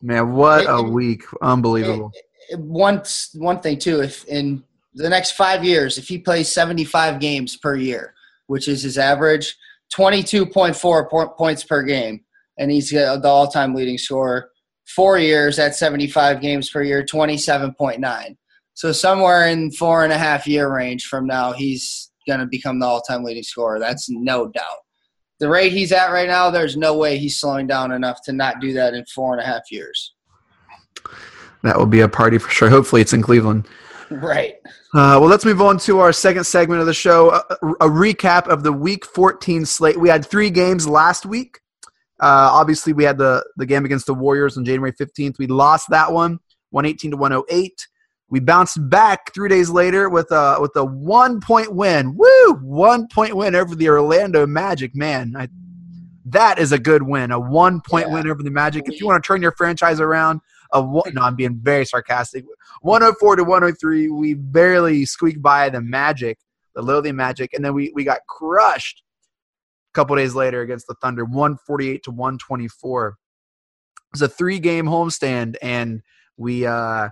man, 0.00 0.32
what 0.32 0.64
a 0.68 0.82
week. 0.82 1.24
Unbelievable. 1.42 2.10
It, 2.14 2.54
it, 2.54 2.60
one 2.60 3.02
one 3.34 3.60
thing 3.60 3.78
too, 3.78 4.00
if 4.00 4.24
in 4.24 4.64
the 4.94 5.08
next 5.08 5.32
5 5.32 5.64
years 5.64 5.98
if 5.98 6.08
he 6.08 6.18
plays 6.18 6.52
75 6.52 7.20
games 7.20 7.56
per 7.56 7.76
year, 7.76 8.14
which 8.46 8.68
is 8.68 8.82
his 8.82 8.98
average, 8.98 9.56
22.4 9.94 11.36
points 11.36 11.64
per 11.64 11.82
game 11.82 12.24
and 12.58 12.70
he's 12.70 12.90
the 12.90 13.20
all-time 13.24 13.74
leading 13.74 13.98
scorer 13.98 14.50
four 14.86 15.18
years 15.18 15.58
at 15.58 15.74
75 15.74 16.40
games 16.40 16.70
per 16.70 16.82
year, 16.82 17.02
27.9. 17.02 18.36
So 18.74 18.92
somewhere 18.92 19.48
in 19.48 19.70
four 19.70 20.04
and 20.04 20.12
a 20.12 20.18
half 20.18 20.46
year 20.46 20.72
range 20.72 21.06
from 21.06 21.26
now, 21.26 21.52
he's 21.52 22.10
going 22.26 22.40
to 22.40 22.46
become 22.46 22.78
the 22.78 22.86
all-time 22.86 23.24
leading 23.24 23.42
scorer. 23.42 23.78
That's 23.78 24.08
no 24.08 24.48
doubt. 24.48 24.78
The 25.40 25.48
rate 25.48 25.72
he's 25.72 25.92
at 25.92 26.12
right 26.12 26.28
now, 26.28 26.50
there's 26.50 26.76
no 26.76 26.96
way 26.96 27.18
he's 27.18 27.36
slowing 27.36 27.66
down 27.66 27.92
enough 27.92 28.22
to 28.26 28.32
not 28.32 28.60
do 28.60 28.72
that 28.74 28.94
in 28.94 29.04
four 29.06 29.32
and 29.32 29.42
a 29.42 29.44
half 29.44 29.62
years. 29.70 30.14
That 31.62 31.76
will 31.76 31.86
be 31.86 32.00
a 32.00 32.08
party 32.08 32.38
for 32.38 32.50
sure. 32.50 32.70
Hopefully, 32.70 33.02
it's 33.02 33.12
in 33.12 33.22
Cleveland. 33.22 33.66
Right. 34.10 34.56
Uh, 34.92 35.16
well, 35.18 35.28
let's 35.28 35.46
move 35.46 35.62
on 35.62 35.78
to 35.78 36.00
our 36.00 36.12
second 36.12 36.44
segment 36.44 36.80
of 36.82 36.86
the 36.86 36.92
show 36.92 37.30
a, 37.30 37.56
a 37.80 37.88
recap 37.88 38.46
of 38.46 38.62
the 38.62 38.70
Week 38.70 39.06
14 39.06 39.64
slate. 39.64 39.98
We 39.98 40.10
had 40.10 40.26
three 40.26 40.50
games 40.50 40.86
last 40.86 41.24
week. 41.24 41.60
Uh, 42.20 42.50
obviously, 42.52 42.92
we 42.92 43.04
had 43.04 43.16
the, 43.16 43.42
the 43.56 43.64
game 43.64 43.86
against 43.86 44.04
the 44.04 44.12
Warriors 44.12 44.58
on 44.58 44.66
January 44.66 44.92
15th. 44.92 45.38
We 45.38 45.46
lost 45.46 45.88
that 45.88 46.12
one, 46.12 46.40
118 46.72 47.12
to 47.12 47.16
108. 47.16 47.86
We 48.32 48.40
bounced 48.40 48.88
back 48.88 49.34
three 49.34 49.50
days 49.50 49.68
later 49.68 50.08
with 50.08 50.30
a 50.30 50.56
with 50.58 50.74
a 50.74 50.82
one 50.82 51.38
point 51.38 51.74
win. 51.74 52.16
Woo! 52.16 52.54
One 52.62 53.06
point 53.06 53.36
win 53.36 53.54
over 53.54 53.74
the 53.74 53.90
Orlando 53.90 54.46
Magic. 54.46 54.96
Man, 54.96 55.34
I, 55.36 55.48
that 56.24 56.58
is 56.58 56.72
a 56.72 56.78
good 56.78 57.02
win. 57.02 57.30
A 57.30 57.38
one 57.38 57.82
point 57.82 58.06
yeah. 58.08 58.14
win 58.14 58.30
over 58.30 58.42
the 58.42 58.50
Magic. 58.50 58.84
If 58.86 58.98
you 58.98 59.06
want 59.06 59.22
to 59.22 59.26
turn 59.26 59.42
your 59.42 59.52
franchise 59.52 60.00
around, 60.00 60.40
a 60.72 60.80
one, 60.80 61.12
no, 61.12 61.20
I'm 61.20 61.36
being 61.36 61.60
very 61.60 61.84
sarcastic. 61.84 62.46
104 62.80 63.36
to 63.36 63.44
103. 63.44 64.08
We 64.08 64.32
barely 64.32 65.04
squeaked 65.04 65.42
by 65.42 65.68
the 65.68 65.82
Magic, 65.82 66.38
the 66.74 66.80
lowly 66.80 67.12
Magic, 67.12 67.52
and 67.52 67.62
then 67.62 67.74
we 67.74 67.92
we 67.94 68.02
got 68.02 68.20
crushed 68.30 69.02
a 69.90 69.92
couple 69.92 70.16
days 70.16 70.34
later 70.34 70.62
against 70.62 70.86
the 70.86 70.94
Thunder, 71.02 71.26
148 71.26 72.02
to 72.04 72.10
124. 72.10 73.08
It 73.08 73.14
was 74.10 74.22
a 74.22 74.28
three 74.28 74.58
game 74.58 74.86
homestand, 74.86 75.56
and 75.60 76.00
we 76.38 76.64
uh, 76.64 77.10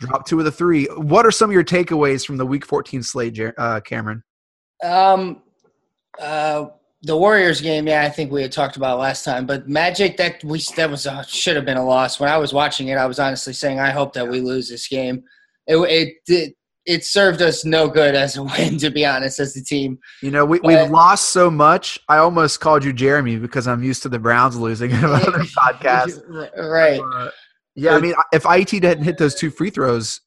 dropped 0.00 0.28
two 0.28 0.38
of 0.38 0.44
the 0.44 0.52
three. 0.52 0.86
What 0.96 1.26
are 1.26 1.30
some 1.30 1.50
of 1.50 1.54
your 1.54 1.64
takeaways 1.64 2.26
from 2.26 2.36
the 2.36 2.46
Week 2.46 2.64
14 2.64 3.02
slate, 3.02 3.38
uh, 3.58 3.80
Cameron? 3.80 4.22
Um, 4.82 5.42
uh, 6.20 6.66
the 7.02 7.16
Warriors 7.16 7.60
game, 7.60 7.86
yeah, 7.86 8.02
I 8.02 8.08
think 8.08 8.32
we 8.32 8.42
had 8.42 8.52
talked 8.52 8.76
about 8.76 8.98
last 8.98 9.24
time. 9.24 9.46
But 9.46 9.68
Magic, 9.68 10.16
that 10.16 10.42
we 10.42 10.62
that 10.76 10.90
was 10.90 11.06
a, 11.06 11.24
should 11.28 11.56
have 11.56 11.64
been 11.64 11.76
a 11.76 11.84
loss. 11.84 12.18
When 12.18 12.30
I 12.30 12.38
was 12.38 12.52
watching 12.52 12.88
it, 12.88 12.96
I 12.96 13.06
was 13.06 13.18
honestly 13.18 13.52
saying, 13.52 13.78
I 13.78 13.90
hope 13.90 14.12
that 14.14 14.26
we 14.26 14.40
lose 14.40 14.68
this 14.68 14.88
game. 14.88 15.22
It, 15.66 15.76
it 15.76 16.14
did 16.26 16.54
it 16.86 17.04
served 17.04 17.40
us 17.40 17.64
no 17.64 17.88
good 17.88 18.14
as 18.14 18.36
a 18.36 18.42
win, 18.42 18.78
to 18.78 18.90
be 18.90 19.04
honest, 19.04 19.38
as 19.40 19.56
a 19.56 19.64
team. 19.64 19.98
You 20.22 20.30
know, 20.30 20.44
we, 20.44 20.60
we've 20.60 20.90
lost 20.90 21.30
so 21.30 21.50
much. 21.50 21.98
I 22.08 22.18
almost 22.18 22.60
called 22.60 22.84
you 22.84 22.92
Jeremy 22.92 23.36
because 23.36 23.66
I'm 23.66 23.82
used 23.82 24.02
to 24.02 24.08
the 24.08 24.18
Browns 24.18 24.56
losing 24.56 24.90
in 24.90 25.04
other 25.04 25.30
podcasts. 25.32 26.22
Right. 26.56 27.00
Uh, 27.00 27.30
yeah, 27.74 27.94
I 27.94 28.00
mean, 28.00 28.14
if 28.32 28.44
it 28.46 28.68
didn't 28.68 29.04
hit 29.04 29.18
those 29.18 29.34
two 29.34 29.50
free 29.50 29.70
throws, 29.70 30.20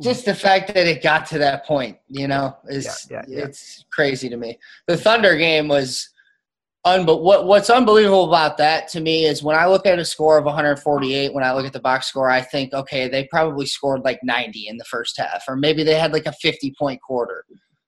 just 0.00 0.24
the 0.24 0.34
fact 0.34 0.72
that 0.74 0.86
it 0.86 1.02
got 1.02 1.26
to 1.26 1.38
that 1.38 1.66
point, 1.66 1.98
you 2.08 2.28
know, 2.28 2.56
is 2.68 3.06
yeah, 3.10 3.22
yeah, 3.26 3.38
yeah. 3.38 3.44
it's 3.44 3.84
crazy 3.92 4.28
to 4.28 4.36
me. 4.36 4.58
The 4.86 4.96
Thunder 4.96 5.36
game 5.36 5.68
was 5.68 6.08
Unbe- 6.86 7.20
what 7.20 7.46
what's 7.46 7.68
unbelievable 7.68 8.26
about 8.26 8.56
that 8.56 8.88
to 8.88 9.00
me 9.00 9.26
is 9.26 9.42
when 9.42 9.54
I 9.54 9.66
look 9.66 9.84
at 9.84 9.98
a 9.98 10.04
score 10.04 10.38
of 10.38 10.46
148, 10.46 11.34
when 11.34 11.44
I 11.44 11.52
look 11.52 11.66
at 11.66 11.74
the 11.74 11.80
box 11.80 12.06
score, 12.06 12.30
I 12.30 12.40
think, 12.40 12.72
okay, 12.72 13.06
they 13.06 13.28
probably 13.30 13.66
scored 13.66 14.00
like 14.02 14.18
90 14.22 14.66
in 14.66 14.78
the 14.78 14.84
first 14.84 15.18
half, 15.18 15.44
or 15.46 15.56
maybe 15.56 15.82
they 15.82 15.98
had 15.98 16.14
like 16.14 16.24
a 16.24 16.32
50 16.32 16.74
point 16.78 16.98
quarter, 17.02 17.44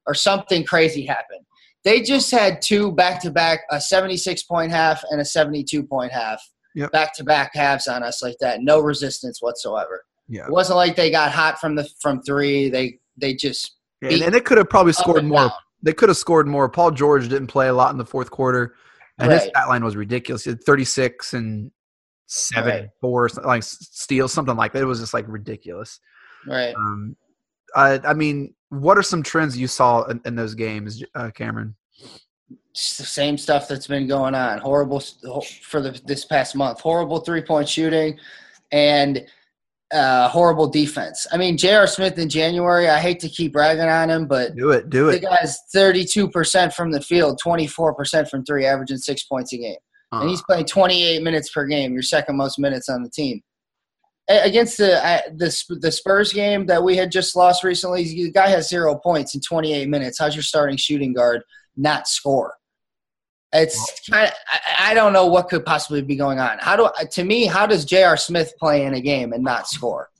or 0.07 0.13
something 0.13 0.63
crazy 0.65 1.07
happened. 1.07 1.47
They 1.85 2.03
just 2.03 2.31
had 2.31 2.61
two 2.61 2.93
back 2.93 3.23
to 3.23 3.31
back, 3.31 3.61
a 3.71 3.81
76 3.81 4.43
point 4.43 4.71
half 4.71 5.03
and 5.11 5.23
a 5.23 5.25
72 5.25 5.83
point 5.85 6.13
half, 6.13 6.43
back 6.93 7.15
to 7.17 7.25
back 7.25 7.53
halves 7.55 7.89
on 7.89 8.03
us 8.03 8.23
like 8.23 8.37
that. 8.41 8.63
No 8.63 8.81
resistance 8.81 9.41
whatsoever. 9.41 10.05
Yeah. 10.29 10.47
It 10.47 10.53
wasn't 10.53 10.77
like 10.77 10.97
they 10.97 11.11
got 11.11 11.33
hot 11.33 11.61
from 11.61 11.75
the 11.75 11.89
from 12.01 12.23
three. 12.23 12.71
They 12.71 12.99
they 13.17 13.35
just 13.35 13.77
and, 14.01 14.23
and 14.23 14.35
they 14.35 14.41
could 14.41 14.59
have 14.59 14.71
probably 14.71 14.93
scored 14.93 15.25
more. 15.25 15.49
Down 15.49 15.53
they 15.83 15.93
could 15.93 16.09
have 16.09 16.17
scored 16.17 16.47
more. 16.47 16.69
Paul 16.69 16.93
George 16.93 17.29
didn't 17.29 17.49
play 17.49 17.69
a 17.69 17.73
lot 17.73 17.93
in 17.93 17.99
the 17.99 18.07
fourth 18.07 18.31
quarter, 18.31 18.77
and 19.19 19.29
right. 19.29 19.41
his 19.41 19.49
stat 19.49 19.69
line 19.69 19.85
was 19.85 19.97
ridiculous. 19.97 20.45
He 20.45 20.51
had 20.51 20.63
36 20.65 21.35
and 21.35 21.71
seven, 22.27 22.69
right. 22.69 22.89
four, 23.01 23.29
like 23.45 23.63
steals, 23.63 24.33
something 24.33 24.57
like 24.57 24.73
that. 24.73 24.83
It 24.83 24.87
was 24.87 25.01
just 25.01 25.15
like 25.15 25.27
ridiculous. 25.29 25.99
Right. 26.47 26.75
Um, 26.75 27.17
I, 27.75 28.01
I 28.05 28.15
mean, 28.15 28.55
what 28.69 28.97
are 28.97 29.03
some 29.03 29.23
trends 29.23 29.57
you 29.57 29.67
saw 29.67 30.05
in, 30.05 30.21
in 30.25 30.37
those 30.37 30.55
games, 30.55 31.03
uh, 31.15 31.31
Cameron? 31.31 31.75
Same 32.75 33.37
stuff 33.37 33.69
that's 33.69 33.87
been 33.87 34.07
going 34.07 34.35
on. 34.35 34.59
Horrible 34.59 35.01
for 35.63 35.81
the 35.81 36.01
this 36.07 36.25
past 36.25 36.57
month. 36.57 36.81
Horrible 36.81 37.21
three 37.21 37.43
point 37.43 37.69
shooting, 37.69 38.19
and 38.71 39.27
uh, 39.93 40.29
horrible 40.29 40.67
defense. 40.67 41.27
I 41.33 41.37
mean, 41.37 41.57
J.R. 41.57 41.87
Smith 41.87 42.19
in 42.19 42.29
January, 42.29 42.89
I 42.89 42.99
hate 42.99 43.21
to 43.21 43.29
keep 43.29 43.55
ragging 43.55 43.85
on 43.85 44.09
him, 44.09 44.27
but 44.27 44.57
do 44.57 44.71
it, 44.71 44.89
do 44.89 45.11
it. 45.11 45.21
The 45.21 45.27
guy's 45.27 45.59
32% 45.75 46.73
from 46.73 46.91
the 46.91 47.01
field, 47.01 47.41
24% 47.45 48.29
from 48.31 48.45
three, 48.45 48.65
averaging 48.65 48.99
six 48.99 49.25
points 49.25 49.53
a 49.53 49.59
game. 49.59 49.77
Uh-huh. 50.11 50.23
And 50.23 50.31
he's 50.31 50.41
uh-huh. 50.41 50.55
playing 50.55 50.67
28 50.67 51.23
minutes 51.23 51.51
per 51.51 51.67
game, 51.67 51.93
your 51.93 52.03
second 52.03 52.37
most 52.37 52.59
minutes 52.59 52.89
on 52.89 53.03
the 53.03 53.11
team. 53.11 53.43
Against 54.29 54.79
the, 54.79 55.05
uh, 55.05 55.21
the 55.35 55.77
the 55.81 55.91
Spurs 55.91 56.33
game 56.33 56.65
that 56.67 56.83
we 56.83 56.97
had 56.97 57.11
just 57.11 57.35
lost 57.37 57.65
recently, 57.65 58.05
the 58.05 58.31
guy 58.31 58.49
has 58.49 58.69
zero 58.69 58.95
points 58.95 59.35
in 59.35 59.41
28 59.43 59.89
minutes. 59.89 60.19
How's 60.19 60.35
your 60.35 60.45
starting 60.45 60.77
shooting 60.77 61.13
guard 61.13 61.43
not 61.77 62.07
score? 62.07 62.55
It's 63.53 64.09
kind 64.09 64.29
of 64.29 64.35
I, 64.51 64.91
I 64.91 64.95
don't 64.95 65.13
know 65.13 65.27
what 65.27 65.49
could 65.49 65.65
possibly 65.65 66.03
be 66.03 66.17
going 66.17 66.39
on. 66.39 66.59
How 66.59 66.77
do 66.77 66.89
to 67.11 67.25
me? 67.25 67.45
How 67.47 67.67
does 67.67 67.85
J.R. 67.85 68.17
Smith 68.17 68.55
play 68.59 68.85
in 68.85 68.95
a 68.95 69.01
game 69.01 69.33
and 69.33 69.45
not 69.45 69.69
score? 69.69 70.11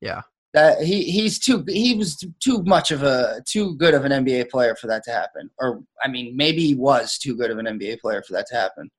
Yeah, 0.00 0.22
that 0.54 0.82
he 0.82 1.04
he's 1.04 1.38
too 1.38 1.64
he 1.68 1.94
was 1.94 2.16
too 2.40 2.62
much 2.62 2.90
of 2.90 3.02
a 3.02 3.42
too 3.44 3.74
good 3.76 3.94
of 3.94 4.04
an 4.04 4.24
NBA 4.24 4.50
player 4.50 4.74
for 4.74 4.86
that 4.86 5.04
to 5.04 5.10
happen. 5.10 5.50
Or 5.58 5.82
I 6.02 6.08
mean, 6.08 6.36
maybe 6.36 6.64
he 6.64 6.74
was 6.74 7.18
too 7.18 7.36
good 7.36 7.50
of 7.50 7.58
an 7.58 7.66
NBA 7.66 8.00
player 8.00 8.22
for 8.22 8.32
that 8.34 8.46
to 8.48 8.54
happen. 8.54 8.90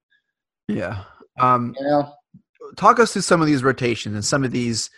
Yeah. 0.67 1.03
Um, 1.39 1.73
you 1.79 1.85
know, 1.85 2.13
talk 2.75 2.99
us 2.99 3.13
through 3.13 3.21
some 3.23 3.41
of 3.41 3.47
these 3.47 3.63
rotations 3.63 4.15
and 4.15 4.25
some 4.25 4.43
of 4.43 4.51
these 4.51 4.89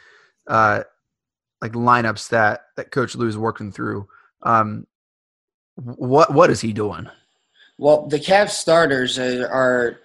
uh, 0.47 0.83
like 1.61 1.73
lineups 1.73 2.29
that 2.29 2.61
that 2.75 2.91
Coach 2.91 3.15
Lue 3.15 3.27
is 3.27 3.37
working 3.37 3.71
through. 3.71 4.07
Um, 4.43 4.87
what 5.75 6.33
what 6.33 6.49
is 6.49 6.61
he 6.61 6.73
doing? 6.73 7.09
Well, 7.79 8.07
the 8.07 8.19
Cavs 8.19 8.49
starters 8.49 9.17
are, 9.17 9.47
are 9.47 10.01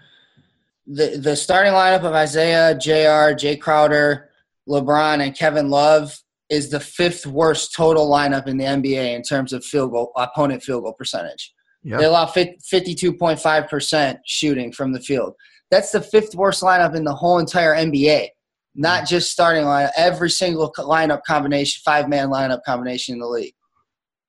the 0.86 1.18
the 1.18 1.34
starting 1.34 1.72
lineup 1.72 2.04
of 2.04 2.12
Isaiah, 2.12 2.78
J.R., 2.78 3.34
Jay 3.34 3.56
Crowder, 3.56 4.30
LeBron, 4.68 5.20
and 5.24 5.36
Kevin 5.36 5.70
Love 5.70 6.16
is 6.48 6.70
the 6.70 6.78
fifth 6.78 7.26
worst 7.26 7.74
total 7.74 8.08
lineup 8.08 8.46
in 8.46 8.58
the 8.58 8.64
NBA 8.64 9.16
in 9.16 9.22
terms 9.22 9.52
of 9.52 9.64
field 9.64 9.90
goal 9.90 10.12
opponent 10.16 10.62
field 10.62 10.84
goal 10.84 10.92
percentage. 10.92 11.52
Yeah. 11.82 11.96
They 11.96 12.04
allow 12.04 12.26
fifty-two 12.26 13.14
point 13.14 13.40
five 13.40 13.68
percent 13.68 14.20
shooting 14.24 14.70
from 14.70 14.92
the 14.92 15.00
field. 15.00 15.34
That's 15.72 15.90
the 15.90 16.00
fifth 16.00 16.36
worst 16.36 16.62
lineup 16.62 16.94
in 16.94 17.02
the 17.02 17.14
whole 17.14 17.40
entire 17.40 17.74
NBA. 17.74 18.28
Not 18.76 19.02
mm. 19.02 19.08
just 19.08 19.32
starting 19.32 19.64
lineup, 19.64 19.90
every 19.96 20.30
single 20.30 20.72
lineup 20.78 21.22
combination, 21.26 21.82
five 21.84 22.08
man 22.08 22.28
lineup 22.28 22.60
combination 22.64 23.14
in 23.14 23.18
the 23.18 23.26
league. 23.26 23.53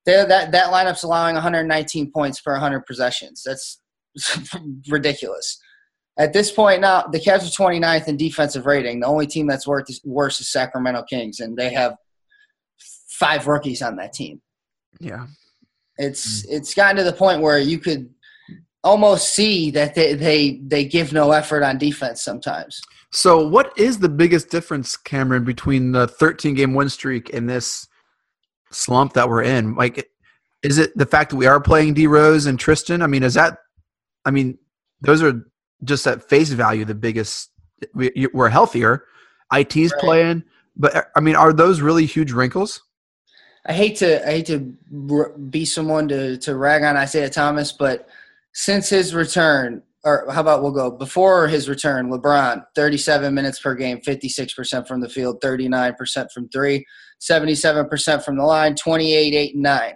They're, 0.06 0.26
that 0.28 0.52
that 0.52 0.72
lineup's 0.72 1.04
allowing 1.04 1.34
119 1.36 2.12
points 2.12 2.40
per 2.42 2.52
100 2.54 2.86
possessions. 2.86 3.44
That's 3.46 3.82
ridiculous. 4.90 5.60
At 6.18 6.32
this 6.32 6.52
point 6.52 6.82
now, 6.82 7.04
the 7.12 7.20
Cavs 7.20 7.44
are 7.44 7.64
29th 7.64 8.08
in 8.08 8.16
defensive 8.16 8.66
rating. 8.66 9.02
The 9.02 9.08
only 9.08 9.28
team 9.28 9.48
that's 9.48 9.68
worse 9.68 9.90
is, 9.90 10.02
worse 10.06 10.40
is 10.40 10.50
Sacramento 10.50 11.04
Kings, 11.10 11.42
and 11.42 11.58
they 11.58 11.74
have 11.74 11.96
five 13.10 13.48
rookies 13.48 13.82
on 13.82 13.98
that 13.98 14.14
team. 14.14 14.42
Yeah. 15.00 15.28
It's 15.98 16.44
hmm. 16.44 16.56
it's 16.56 16.74
gotten 16.74 16.98
to 16.98 17.04
the 17.04 17.14
point 17.14 17.42
where 17.42 17.60
you 17.60 17.80
could 17.80 18.10
almost 18.84 19.34
see 19.34 19.72
that 19.72 19.96
they 19.96 20.14
they, 20.14 20.62
they 20.64 20.86
give 20.86 21.12
no 21.12 21.32
effort 21.32 21.64
on 21.64 21.78
defense 21.78 22.22
sometimes. 22.22 22.80
So, 23.12 23.48
what 23.48 23.72
is 23.78 24.00
the 24.00 24.10
biggest 24.10 24.50
difference, 24.50 24.98
Cameron, 24.98 25.46
between 25.46 25.94
the 25.94 26.08
13 26.08 26.54
game 26.54 26.74
win 26.74 26.90
streak 26.90 27.34
and 27.34 27.50
this 27.50 27.88
slump 28.76 29.14
that 29.14 29.30
we're 29.30 29.44
in? 29.44 29.76
Like, 29.76 30.10
is 30.64 30.78
it 30.78 30.98
the 30.98 31.06
fact 31.06 31.30
that 31.32 31.36
we 31.36 31.46
are 31.46 31.60
playing 31.60 31.94
D 31.94 32.08
Rose 32.08 32.46
and 32.46 32.60
Tristan? 32.60 33.02
I 33.02 33.08
mean, 33.08 33.24
is 33.24 33.36
that, 33.36 33.58
I 34.26 34.32
mean, 34.32 34.58
those 35.02 35.22
are 35.22 35.46
just 35.84 36.08
at 36.08 36.28
face 36.28 36.50
value 36.50 36.86
the 36.86 36.96
biggest. 36.96 37.52
We, 37.94 38.28
we're 38.34 38.50
healthier. 38.50 39.06
IT's 39.54 39.92
Right. 39.92 40.00
playing, 40.00 40.44
but 40.76 41.08
I 41.16 41.20
mean, 41.20 41.36
are 41.36 41.54
those 41.54 41.82
really 41.82 42.06
huge 42.06 42.32
wrinkles? 42.32 42.82
I 43.68 43.74
hate 43.74 43.98
to 43.98 44.28
I 44.28 44.32
hate 44.32 44.46
to 44.48 45.38
be 45.50 45.66
someone 45.66 46.08
to 46.10 46.38
to 46.38 46.56
rag 46.56 46.84
on 46.84 46.98
Isaiah 46.98 47.30
Thomas, 47.30 47.72
but 47.72 48.08
since 48.54 48.90
his 48.90 49.14
return, 49.14 49.82
or 50.04 50.26
how 50.32 50.42
about 50.42 50.62
we'll 50.62 50.72
go 50.72 50.92
before 50.92 51.48
his 51.48 51.68
return, 51.68 52.10
LeBron, 52.10 52.64
37 52.76 53.34
minutes 53.34 53.60
per 53.60 53.76
game, 53.76 54.00
56% 54.00 54.88
from 54.88 55.02
the 55.02 55.10
field, 55.10 55.42
39% 55.42 56.32
from 56.32 56.48
three, 56.50 56.86
77% 57.22 58.24
from 58.24 58.38
the 58.38 58.44
line, 58.44 58.76
28, 58.76 59.34
8, 59.34 59.54
and 59.54 59.64
9. 59.64 59.94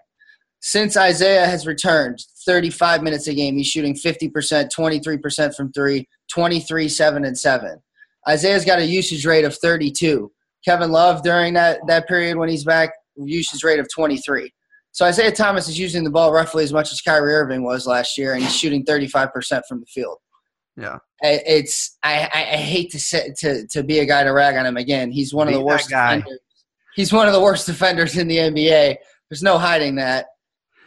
Since 0.62 0.98
Isaiah 0.98 1.46
has 1.46 1.66
returned, 1.66 2.20
35 2.46 3.04
minutes 3.04 3.28
a 3.28 3.34
game, 3.34 3.56
he's 3.56 3.68
shooting 3.68 3.96
50%, 3.96 4.32
23% 4.76 5.56
from 5.56 5.72
three, 5.72 6.08
23, 6.32 6.90
7, 6.90 7.26
and 7.26 7.38
7. 7.38 7.82
Isaiah's 8.28 8.66
got 8.66 8.80
a 8.80 8.86
usage 8.86 9.26
rate 9.26 9.46
of 9.46 9.56
32. 9.56 10.32
Kevin 10.66 10.92
Love 10.92 11.24
during 11.24 11.54
that, 11.54 11.80
that 11.88 12.08
period 12.08 12.38
when 12.38 12.50
he's 12.50 12.66
back, 12.66 12.92
usage 13.16 13.64
rate 13.64 13.80
of 13.80 13.88
23. 13.94 14.52
So 14.92 15.06
Isaiah 15.06 15.32
Thomas 15.32 15.70
is 15.70 15.80
using 15.80 16.04
the 16.04 16.10
ball 16.10 16.34
roughly 16.34 16.64
as 16.64 16.74
much 16.74 16.92
as 16.92 17.00
Kyrie 17.00 17.34
Irving 17.34 17.64
was 17.64 17.88
last 17.88 18.18
year, 18.18 18.34
and 18.34 18.44
he's 18.44 18.56
shooting 18.56 18.84
35% 18.84 19.62
from 19.68 19.80
the 19.80 19.86
field. 19.86 20.18
Yeah. 20.76 20.98
It's 21.22 21.98
I, 22.04 22.30
I, 22.34 22.58
hate 22.58 22.92
to 22.92 23.00
say, 23.00 23.34
to 23.40 23.68
to 23.68 23.84
be 23.84 24.00
a 24.00 24.06
guy 24.06 24.24
to 24.24 24.30
rag 24.30 24.56
on 24.56 24.66
him 24.66 24.78
again. 24.78 25.12
He's 25.12 25.34
one 25.34 25.50
of 25.50 25.54
the 25.54 25.62
worst 25.62 25.90
guy. 25.90 26.18
defenders. 26.18 26.40
He's 26.95 27.13
one 27.13 27.28
of 27.28 27.34
the 27.34 27.41
worst 27.41 27.65
defenders 27.65 28.17
in 28.17 28.28
the 28.28 28.38
NBA. 28.38 28.97
There's 29.30 29.43
no 29.43 29.58
hiding 29.58 29.95
that. 29.95 30.28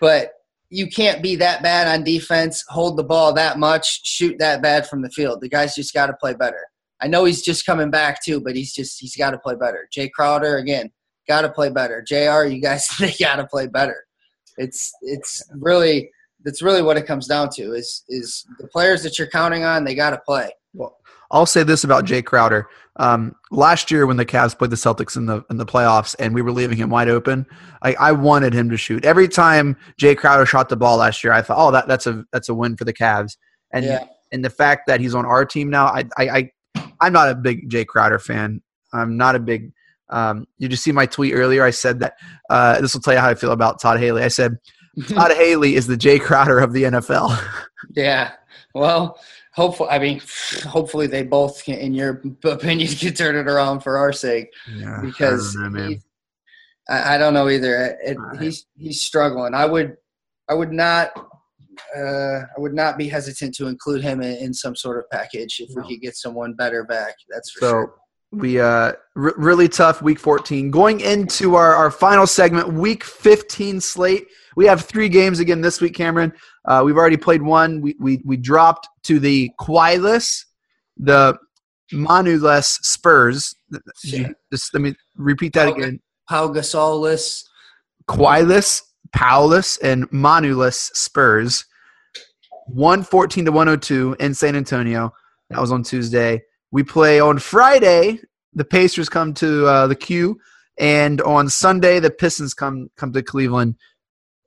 But 0.00 0.32
you 0.68 0.88
can't 0.88 1.22
be 1.22 1.36
that 1.36 1.62
bad 1.62 1.86
on 1.86 2.02
defense, 2.02 2.64
hold 2.68 2.96
the 2.96 3.04
ball 3.04 3.34
that 3.34 3.58
much, 3.58 4.06
shoot 4.06 4.38
that 4.38 4.62
bad 4.62 4.86
from 4.86 5.02
the 5.02 5.10
field. 5.10 5.40
The 5.40 5.48
guy's 5.48 5.74
just 5.74 5.92
got 5.92 6.06
to 6.06 6.14
play 6.14 6.34
better. 6.34 6.66
I 7.00 7.08
know 7.08 7.24
he's 7.24 7.42
just 7.42 7.66
coming 7.66 7.90
back 7.90 8.24
too, 8.24 8.40
but 8.40 8.56
he's 8.56 8.72
just 8.72 8.98
he's 8.98 9.14
got 9.14 9.32
to 9.32 9.38
play 9.38 9.54
better. 9.54 9.88
Jay 9.92 10.08
Crowder 10.08 10.56
again, 10.56 10.90
got 11.28 11.42
to 11.42 11.50
play 11.50 11.68
better. 11.68 12.00
J.R. 12.00 12.46
You 12.46 12.60
guys 12.60 12.88
they 12.98 13.12
got 13.20 13.36
to 13.36 13.46
play 13.46 13.66
better. 13.66 14.04
It's 14.56 14.92
it's 15.02 15.42
really 15.54 16.10
that's 16.44 16.62
really 16.62 16.82
what 16.82 16.96
it 16.96 17.06
comes 17.06 17.26
down 17.26 17.50
to 17.50 17.74
is 17.74 18.04
is 18.08 18.46
the 18.58 18.68
players 18.68 19.02
that 19.02 19.18
you're 19.18 19.28
counting 19.28 19.64
on 19.64 19.84
they 19.84 19.94
got 19.94 20.10
to 20.10 20.20
play. 20.24 20.50
Well, 20.74 20.96
I'll 21.30 21.46
say 21.46 21.62
this 21.62 21.84
about 21.84 22.04
Jay 22.04 22.22
Crowder. 22.22 22.68
Um, 22.96 23.34
last 23.50 23.90
year, 23.90 24.06
when 24.06 24.16
the 24.18 24.26
Cavs 24.26 24.56
played 24.56 24.70
the 24.70 24.76
Celtics 24.76 25.16
in 25.16 25.26
the 25.26 25.42
in 25.50 25.56
the 25.56 25.66
playoffs, 25.66 26.14
and 26.18 26.34
we 26.34 26.42
were 26.42 26.52
leaving 26.52 26.76
him 26.76 26.90
wide 26.90 27.08
open, 27.08 27.46
I, 27.82 27.94
I 27.94 28.12
wanted 28.12 28.52
him 28.52 28.68
to 28.70 28.76
shoot. 28.76 29.04
Every 29.04 29.28
time 29.28 29.76
Jay 29.98 30.14
Crowder 30.14 30.44
shot 30.46 30.68
the 30.68 30.76
ball 30.76 30.98
last 30.98 31.24
year, 31.24 31.32
I 31.32 31.40
thought, 31.42 31.56
"Oh, 31.58 31.70
that, 31.70 31.88
that's 31.88 32.06
a 32.06 32.24
that's 32.32 32.48
a 32.48 32.54
win 32.54 32.76
for 32.76 32.84
the 32.84 32.92
Cavs." 32.92 33.36
And 33.72 33.84
Yeah. 33.84 34.04
and 34.30 34.44
the 34.44 34.50
fact 34.50 34.86
that 34.88 35.00
he's 35.00 35.14
on 35.14 35.24
our 35.24 35.44
team 35.44 35.70
now, 35.70 35.86
I 35.86 36.04
I, 36.18 36.28
I 36.28 36.50
I'm 37.00 37.12
not 37.14 37.30
a 37.30 37.34
big 37.34 37.68
Jay 37.70 37.84
Crowder 37.84 38.18
fan. 38.18 38.60
I'm 38.92 39.16
not 39.16 39.34
a 39.36 39.38
big. 39.40 39.72
Um, 40.10 40.46
you 40.58 40.68
just 40.68 40.84
see 40.84 40.92
my 40.92 41.06
tweet 41.06 41.32
earlier. 41.32 41.64
I 41.64 41.70
said 41.70 42.00
that 42.00 42.14
uh, 42.50 42.78
this 42.82 42.92
will 42.92 43.00
tell 43.00 43.14
you 43.14 43.20
how 43.20 43.30
I 43.30 43.34
feel 43.34 43.52
about 43.52 43.80
Todd 43.80 43.98
Haley. 43.98 44.22
I 44.22 44.28
said 44.28 44.58
Todd 45.08 45.32
Haley 45.32 45.74
is 45.76 45.86
the 45.86 45.96
Jay 45.96 46.18
Crowder 46.18 46.58
of 46.58 46.74
the 46.74 46.82
NFL. 46.82 47.42
Yeah. 47.96 48.32
Well, 48.74 49.18
hopefully, 49.54 49.88
I 49.90 49.98
mean, 49.98 50.20
hopefully 50.66 51.06
they 51.06 51.22
both, 51.22 51.64
can, 51.64 51.74
in 51.78 51.94
your 51.94 52.22
opinion, 52.44 52.88
can 53.00 53.14
turn 53.14 53.36
it 53.36 53.48
around 53.48 53.80
for 53.80 53.96
our 53.98 54.12
sake 54.12 54.48
Yeah, 54.74 55.00
because 55.02 55.56
I 55.56 55.62
don't 55.62 55.72
know, 55.74 55.88
he- 55.88 56.00
I, 56.88 57.14
I 57.14 57.18
don't 57.18 57.34
know 57.34 57.48
either. 57.48 57.96
It, 58.04 58.16
right. 58.18 58.40
He's 58.40 58.66
he's 58.76 59.00
struggling. 59.02 59.54
I 59.54 59.66
would 59.66 59.96
I 60.48 60.54
would 60.54 60.72
not 60.72 61.10
uh, 61.96 62.40
I 62.40 62.58
would 62.58 62.74
not 62.74 62.98
be 62.98 63.08
hesitant 63.08 63.54
to 63.56 63.68
include 63.68 64.02
him 64.02 64.20
in, 64.20 64.36
in 64.38 64.52
some 64.54 64.74
sort 64.74 64.98
of 64.98 65.08
package 65.10 65.60
if 65.60 65.70
No. 65.74 65.82
we 65.82 65.94
could 65.94 66.02
get 66.02 66.16
someone 66.16 66.54
better 66.54 66.82
back. 66.84 67.14
That's 67.30 67.50
for 67.52 67.60
So 67.60 67.68
sure. 67.70 67.94
we 68.32 68.58
uh 68.60 68.92
r- 69.16 69.34
really 69.36 69.68
tough 69.68 70.02
week 70.02 70.18
14. 70.18 70.70
Going 70.72 70.98
into 71.00 71.54
our 71.54 71.72
our 71.74 71.90
final 71.92 72.26
segment, 72.26 72.72
week 72.72 73.04
15 73.04 73.80
slate. 73.80 74.26
We 74.56 74.66
have 74.66 74.82
three 74.82 75.08
games 75.08 75.40
again 75.40 75.60
this 75.60 75.80
week, 75.80 75.94
Cameron. 75.94 76.32
Uh, 76.66 76.82
we've 76.84 76.96
already 76.96 77.16
played 77.16 77.42
one. 77.42 77.80
We 77.80 77.96
we 77.98 78.20
we 78.24 78.36
dropped 78.36 78.88
to 79.04 79.18
the 79.18 79.50
Quiless, 79.60 80.44
the 80.96 81.36
Manuless 81.92 82.78
Spurs. 82.82 83.54
Yeah. 84.04 84.28
Just 84.52 84.72
let 84.74 84.82
me 84.82 84.94
repeat 85.16 85.52
that 85.54 85.68
Okay. 85.68 85.80
again. 85.82 86.00
Pau 86.28 86.48
Gasolis. 86.48 87.44
Quiless, 88.08 88.82
Paulus, 89.14 89.76
and 89.78 90.10
Manuless 90.10 90.90
Spurs. 90.94 91.64
114 92.66 93.44
to 93.46 93.52
102 93.52 94.16
in 94.20 94.34
San 94.34 94.56
Antonio. 94.56 95.12
That 95.50 95.60
was 95.60 95.72
on 95.72 95.82
Tuesday. 95.82 96.42
We 96.70 96.82
play 96.82 97.20
on 97.20 97.38
Friday. 97.38 98.20
The 98.54 98.64
Pacers 98.64 99.08
come 99.08 99.34
to 99.34 99.66
uh, 99.66 99.86
the 99.86 99.94
Q, 99.94 100.38
and 100.78 101.20
on 101.22 101.48
Sunday 101.48 102.00
the 102.00 102.10
Pistons 102.10 102.54
come 102.54 102.88
come 102.96 103.12
to 103.12 103.22
Cleveland. 103.22 103.76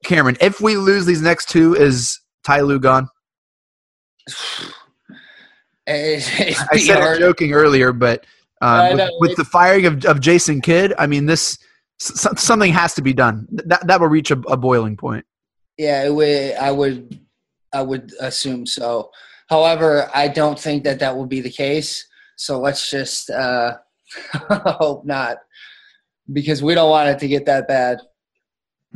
Cameron, 0.06 0.36
if 0.40 0.60
we 0.60 0.76
lose 0.76 1.06
these 1.06 1.22
next 1.22 1.48
two, 1.48 1.74
is 1.74 2.20
Ty 2.44 2.62
Lue 2.62 2.80
gone? 2.80 3.08
It's, 5.88 6.40
it's 6.40 6.60
I 6.72 6.78
said 6.78 6.98
hard. 6.98 7.18
it 7.18 7.20
joking 7.20 7.52
earlier, 7.52 7.92
but 7.92 8.26
um, 8.60 8.96
with, 8.96 9.10
with 9.20 9.36
the 9.36 9.44
firing 9.44 9.86
of, 9.86 10.04
of 10.04 10.18
Jason 10.18 10.60
Kidd, 10.60 10.92
I 10.98 11.06
mean 11.06 11.26
this 11.26 11.58
something 11.98 12.72
has 12.72 12.94
to 12.94 13.02
be 13.02 13.12
done. 13.12 13.46
That 13.50 13.86
that 13.86 14.00
will 14.00 14.08
reach 14.08 14.32
a, 14.32 14.38
a 14.48 14.56
boiling 14.56 14.96
point. 14.96 15.24
Yeah, 15.78 16.04
it 16.04 16.14
would, 16.14 16.54
I 16.54 16.70
would, 16.70 17.20
I 17.72 17.82
would 17.82 18.12
assume 18.20 18.66
so. 18.66 19.10
However, 19.48 20.10
I 20.14 20.28
don't 20.28 20.58
think 20.58 20.84
that 20.84 20.98
that 21.00 21.14
will 21.16 21.26
be 21.26 21.40
the 21.40 21.50
case. 21.50 22.06
So 22.36 22.58
let's 22.58 22.90
just 22.90 23.30
uh, 23.30 23.76
hope 24.34 25.04
not, 25.04 25.38
because 26.32 26.62
we 26.62 26.74
don't 26.74 26.90
want 26.90 27.10
it 27.10 27.18
to 27.20 27.28
get 27.28 27.46
that 27.46 27.68
bad. 27.68 28.00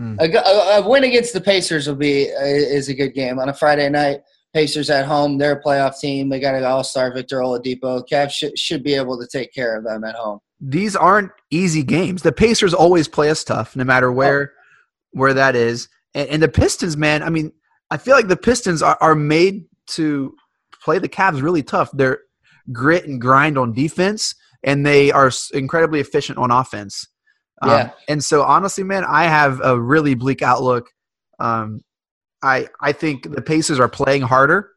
Mm. 0.01 0.19
A, 0.21 0.39
a, 0.39 0.81
a 0.81 0.89
win 0.89 1.05
against 1.05 1.35
the 1.35 1.41
Pacers 1.41 1.87
will 1.87 1.95
be 1.97 2.23
is 2.23 2.89
a 2.89 2.95
good 2.95 3.11
game 3.15 3.39
on 3.39 3.49
a 3.51 3.55
Friday 3.55 3.89
night. 3.91 4.23
Pacers 4.53 4.91
at 4.91 5.07
home, 5.07 5.39
they're 5.39 5.53
a 5.53 5.63
playoff 5.63 6.01
team. 6.01 6.29
They 6.29 6.41
got 6.41 6.57
an 6.57 6.65
All-Star 6.65 7.13
Victor 7.15 7.39
Oladipo. 7.39 8.03
Cavs 8.11 8.33
should, 8.33 8.59
should 8.59 8.83
be 8.83 8.95
able 8.95 9.17
to 9.21 9.27
take 9.31 9.53
care 9.53 9.77
of 9.77 9.85
them 9.85 10.03
at 10.03 10.17
home. 10.17 10.41
these 10.61 10.97
aren't 10.97 11.31
easy 11.51 11.83
games. 11.83 12.23
The 12.23 12.33
Pacers 12.33 12.75
always 12.75 13.09
play 13.09 13.31
us 13.31 13.45
tough, 13.45 13.77
no 13.77 13.85
matter 13.85 14.11
where 14.13 14.53
where 15.13 15.35
that 15.35 15.57
is. 15.57 15.89
And, 16.15 16.29
and 16.29 16.43
the 16.43 16.49
Pistons, 16.49 16.97
man, 16.97 17.23
I 17.23 17.31
mean, 17.31 17.53
I 17.91 17.97
feel 17.97 18.15
like 18.15 18.29
the 18.29 18.37
Pistons 18.37 18.83
are, 18.83 18.99
are 19.01 19.15
made 19.15 19.65
to 19.89 20.35
play 20.83 20.99
the 20.99 21.09
Cavs 21.09 21.43
really 21.43 21.63
tough. 21.63 21.91
They're 21.93 22.21
grit 22.73 23.07
and 23.07 23.21
grind 23.21 23.59
on 23.59 23.73
defense, 23.73 24.35
and 24.63 24.87
they 24.87 25.11
are 25.11 25.31
incredibly 25.53 26.01
efficient 26.01 26.39
on 26.39 26.51
offense. 26.51 27.07
Um, 27.61 27.71
Yeah. 27.71 27.91
and 28.09 28.25
so, 28.25 28.43
honestly, 28.43 28.85
man, 28.85 29.05
I 29.05 29.25
have 29.25 29.61
a 29.63 29.79
really 29.79 30.15
bleak 30.15 30.43
outlook. 30.43 30.91
Um, 31.39 31.83
I 32.43 32.69
I 32.81 32.93
think 32.93 33.35
the 33.35 33.43
Pacers 33.43 33.79
are 33.79 33.89
playing 33.89 34.23
harder. 34.23 34.71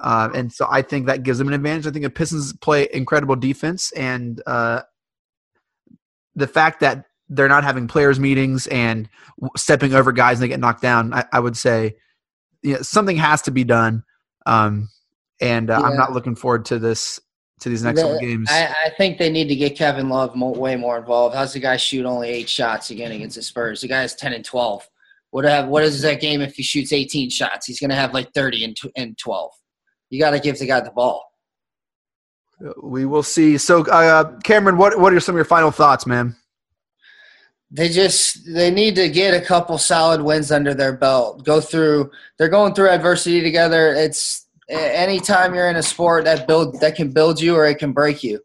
Uh, 0.00 0.30
and 0.34 0.52
so 0.52 0.66
I 0.70 0.82
think 0.82 1.06
that 1.06 1.22
gives 1.22 1.38
them 1.38 1.48
an 1.48 1.54
advantage. 1.54 1.86
I 1.86 1.90
think 1.90 2.04
the 2.04 2.10
Pistons 2.10 2.54
play 2.54 2.88
incredible 2.92 3.36
defense, 3.36 3.92
and 3.92 4.42
uh, 4.46 4.82
the 6.34 6.46
fact 6.46 6.80
that 6.80 7.04
they're 7.28 7.48
not 7.48 7.64
having 7.64 7.86
players 7.86 8.18
meetings 8.18 8.66
and 8.68 9.08
stepping 9.56 9.94
over 9.94 10.10
guys 10.10 10.38
and 10.38 10.42
they 10.44 10.48
get 10.48 10.58
knocked 10.58 10.82
down, 10.82 11.12
I, 11.12 11.24
I 11.32 11.38
would 11.40 11.56
say 11.56 11.96
you 12.62 12.74
know, 12.74 12.82
something 12.82 13.16
has 13.16 13.42
to 13.42 13.50
be 13.50 13.62
done. 13.62 14.02
Um, 14.46 14.88
and 15.40 15.70
uh, 15.70 15.80
I'm 15.84 15.96
not 15.96 16.12
looking 16.12 16.34
forward 16.34 16.64
to 16.66 16.78
this 16.78 17.20
to 17.60 17.68
these 17.68 17.82
next 17.82 18.00
couple 18.00 18.18
The- 18.18 18.26
games. 18.26 18.48
I, 18.50 18.74
I 18.86 18.90
think 18.96 19.18
they 19.18 19.30
need 19.30 19.48
to 19.48 19.56
get 19.56 19.76
Kevin 19.76 20.08
Love 20.08 20.34
mo 20.34 20.50
way 20.50 20.76
more 20.76 20.98
involved. 20.98 21.34
How's 21.34 21.52
the 21.52 21.60
guy 21.60 21.76
shoot 21.76 22.04
only 22.04 22.28
eight 22.28 22.48
shots 22.48 22.90
again 22.90 23.12
against 23.12 23.36
the 23.36 23.42
Spurs? 23.42 23.80
The 23.80 23.88
guy 23.88 24.02
is 24.02 24.14
ten 24.14 24.32
and 24.32 24.44
twelve. 24.44 24.88
What 25.30 25.44
have 25.44 25.68
what 25.68 25.84
is 25.84 26.02
that 26.02 26.20
game 26.20 26.40
if 26.40 26.54
he 26.54 26.62
shoots 26.62 26.92
18 26.92 27.30
shots? 27.30 27.66
He's 27.66 27.78
going 27.78 27.90
to 27.90 27.96
have 27.96 28.12
like 28.12 28.32
30 28.34 28.64
and, 28.64 28.76
and 28.96 29.16
12. 29.16 29.52
You 30.10 30.18
got 30.18 30.30
to 30.30 30.40
give 30.40 30.58
the 30.58 30.66
guy 30.66 30.80
the 30.80 30.90
ball. 30.90 31.24
Uh, 32.64 32.72
we 32.82 33.06
will 33.06 33.22
see. 33.22 33.56
So, 33.56 33.86
uh, 33.86 33.90
uh, 33.90 34.38
Cameron, 34.40 34.76
what 34.76 34.98
what 34.98 35.12
are 35.12 35.20
some 35.20 35.34
of 35.34 35.38
your 35.38 35.44
final 35.44 35.70
thoughts, 35.70 36.06
man? 36.06 36.36
They 37.70 37.88
just 37.88 38.52
they 38.52 38.72
need 38.72 38.96
to 38.96 39.08
get 39.08 39.40
a 39.40 39.44
couple 39.44 39.78
solid 39.78 40.20
wins 40.20 40.50
under 40.50 40.74
their 40.74 40.92
belt. 40.92 41.44
Go 41.44 41.60
through. 41.60 42.10
They're 42.36 42.48
going 42.48 42.74
through 42.74 42.88
adversity 42.88 43.40
together. 43.40 43.94
It's 43.94 44.46
anytime 44.70 45.54
you're 45.54 45.68
in 45.68 45.76
a 45.76 45.82
sport 45.82 46.24
that 46.24 46.46
build 46.46 46.80
that 46.80 46.94
can 46.94 47.10
build 47.10 47.40
you 47.40 47.56
or 47.56 47.66
it 47.66 47.78
can 47.78 47.92
break 47.92 48.22
you. 48.22 48.40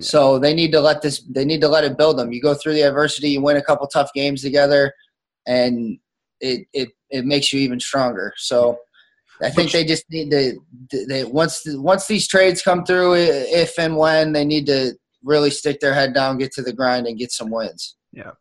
So 0.00 0.38
they 0.38 0.54
need 0.54 0.72
to 0.72 0.80
let 0.80 1.02
this. 1.02 1.20
They 1.20 1.44
need 1.44 1.60
to 1.62 1.68
let 1.68 1.84
it 1.84 1.98
build 1.98 2.18
them. 2.18 2.32
You 2.32 2.40
go 2.40 2.54
through 2.54 2.74
the 2.74 2.82
adversity. 2.82 3.30
You 3.30 3.42
win 3.42 3.56
a 3.56 3.62
couple 3.62 3.86
tough 3.88 4.12
games 4.14 4.42
together, 4.42 4.92
and 5.46 5.98
it 6.40 6.66
it 6.72 6.90
it 7.10 7.24
makes 7.24 7.52
you 7.52 7.60
even 7.60 7.80
stronger. 7.80 8.32
So 8.36 8.78
I 9.42 9.50
think 9.50 9.72
they 9.72 9.84
just 9.84 10.04
need 10.10 10.30
to. 10.30 10.58
They 11.08 11.24
once 11.24 11.62
once 11.66 12.06
these 12.06 12.28
trades 12.28 12.62
come 12.62 12.84
through, 12.84 13.14
if 13.16 13.76
and 13.78 13.96
when 13.96 14.32
they 14.32 14.44
need 14.44 14.66
to 14.66 14.92
really 15.24 15.50
stick 15.50 15.80
their 15.80 15.94
head 15.94 16.14
down, 16.14 16.38
get 16.38 16.52
to 16.52 16.62
the 16.62 16.72
grind, 16.72 17.08
and 17.08 17.18
get 17.18 17.32
some 17.32 17.50
wins. 17.50 17.96
Yeah. 18.12 18.32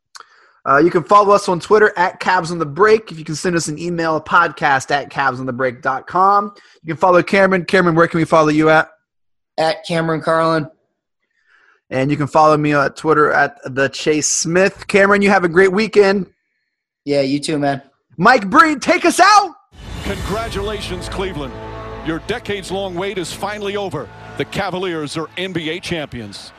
Uh, 0.68 0.78
you 0.78 0.92
can 0.92 1.04
follow 1.04 1.34
us 1.34 1.48
on 1.48 1.62
Twitter 1.62 1.94
at 1.98 2.20
Cavs 2.20 2.52
on 2.52 2.60
the 2.60 2.66
Break. 2.66 3.10
If 3.10 3.18
you 3.18 3.24
can 3.24 3.36
send 3.36 3.56
us 3.56 3.70
an 3.70 3.80
email, 3.80 4.20
podcast 4.20 4.92
at 4.92 5.10
CavsOnTheBreak.com. 5.10 6.54
You 6.84 6.88
can 6.88 6.98
follow 6.98 7.24
Cameron. 7.24 7.64
Cameron, 7.64 7.96
where 7.96 8.08
can 8.08 8.18
we 8.18 8.26
follow 8.26 8.50
you 8.50 8.70
at? 8.70 8.90
At 9.58 9.86
Cameron 9.86 10.22
Carlin. 10.22 10.70
And 11.90 12.12
you 12.12 12.18
can 12.18 12.28
follow 12.28 12.58
me 12.58 12.74
on 12.74 12.92
Twitter 12.94 13.32
at 13.32 13.60
the 13.64 13.88
Chase 13.88 14.28
Smith. 14.28 14.88
Cameron, 14.88 15.22
you 15.22 15.30
have 15.30 15.46
a 15.46 15.50
great 15.50 15.72
weekend. 15.72 16.28
Yeah, 17.06 17.22
you 17.22 17.40
too, 17.40 17.58
man. 17.58 17.82
Mike 18.18 18.50
Breen, 18.50 18.82
take 18.82 19.06
us 19.06 19.22
out. 19.22 19.56
Congratulations, 20.04 21.08
Cleveland. 21.08 21.54
Your 22.06 22.20
decades 22.28 22.72
long 22.72 22.96
wait 22.96 23.18
is 23.18 23.32
finally 23.32 23.78
over. 23.78 24.10
The 24.38 24.46
Cavaliers 24.46 25.16
are 25.16 25.28
NBA 25.38 25.82
champions. 25.82 26.52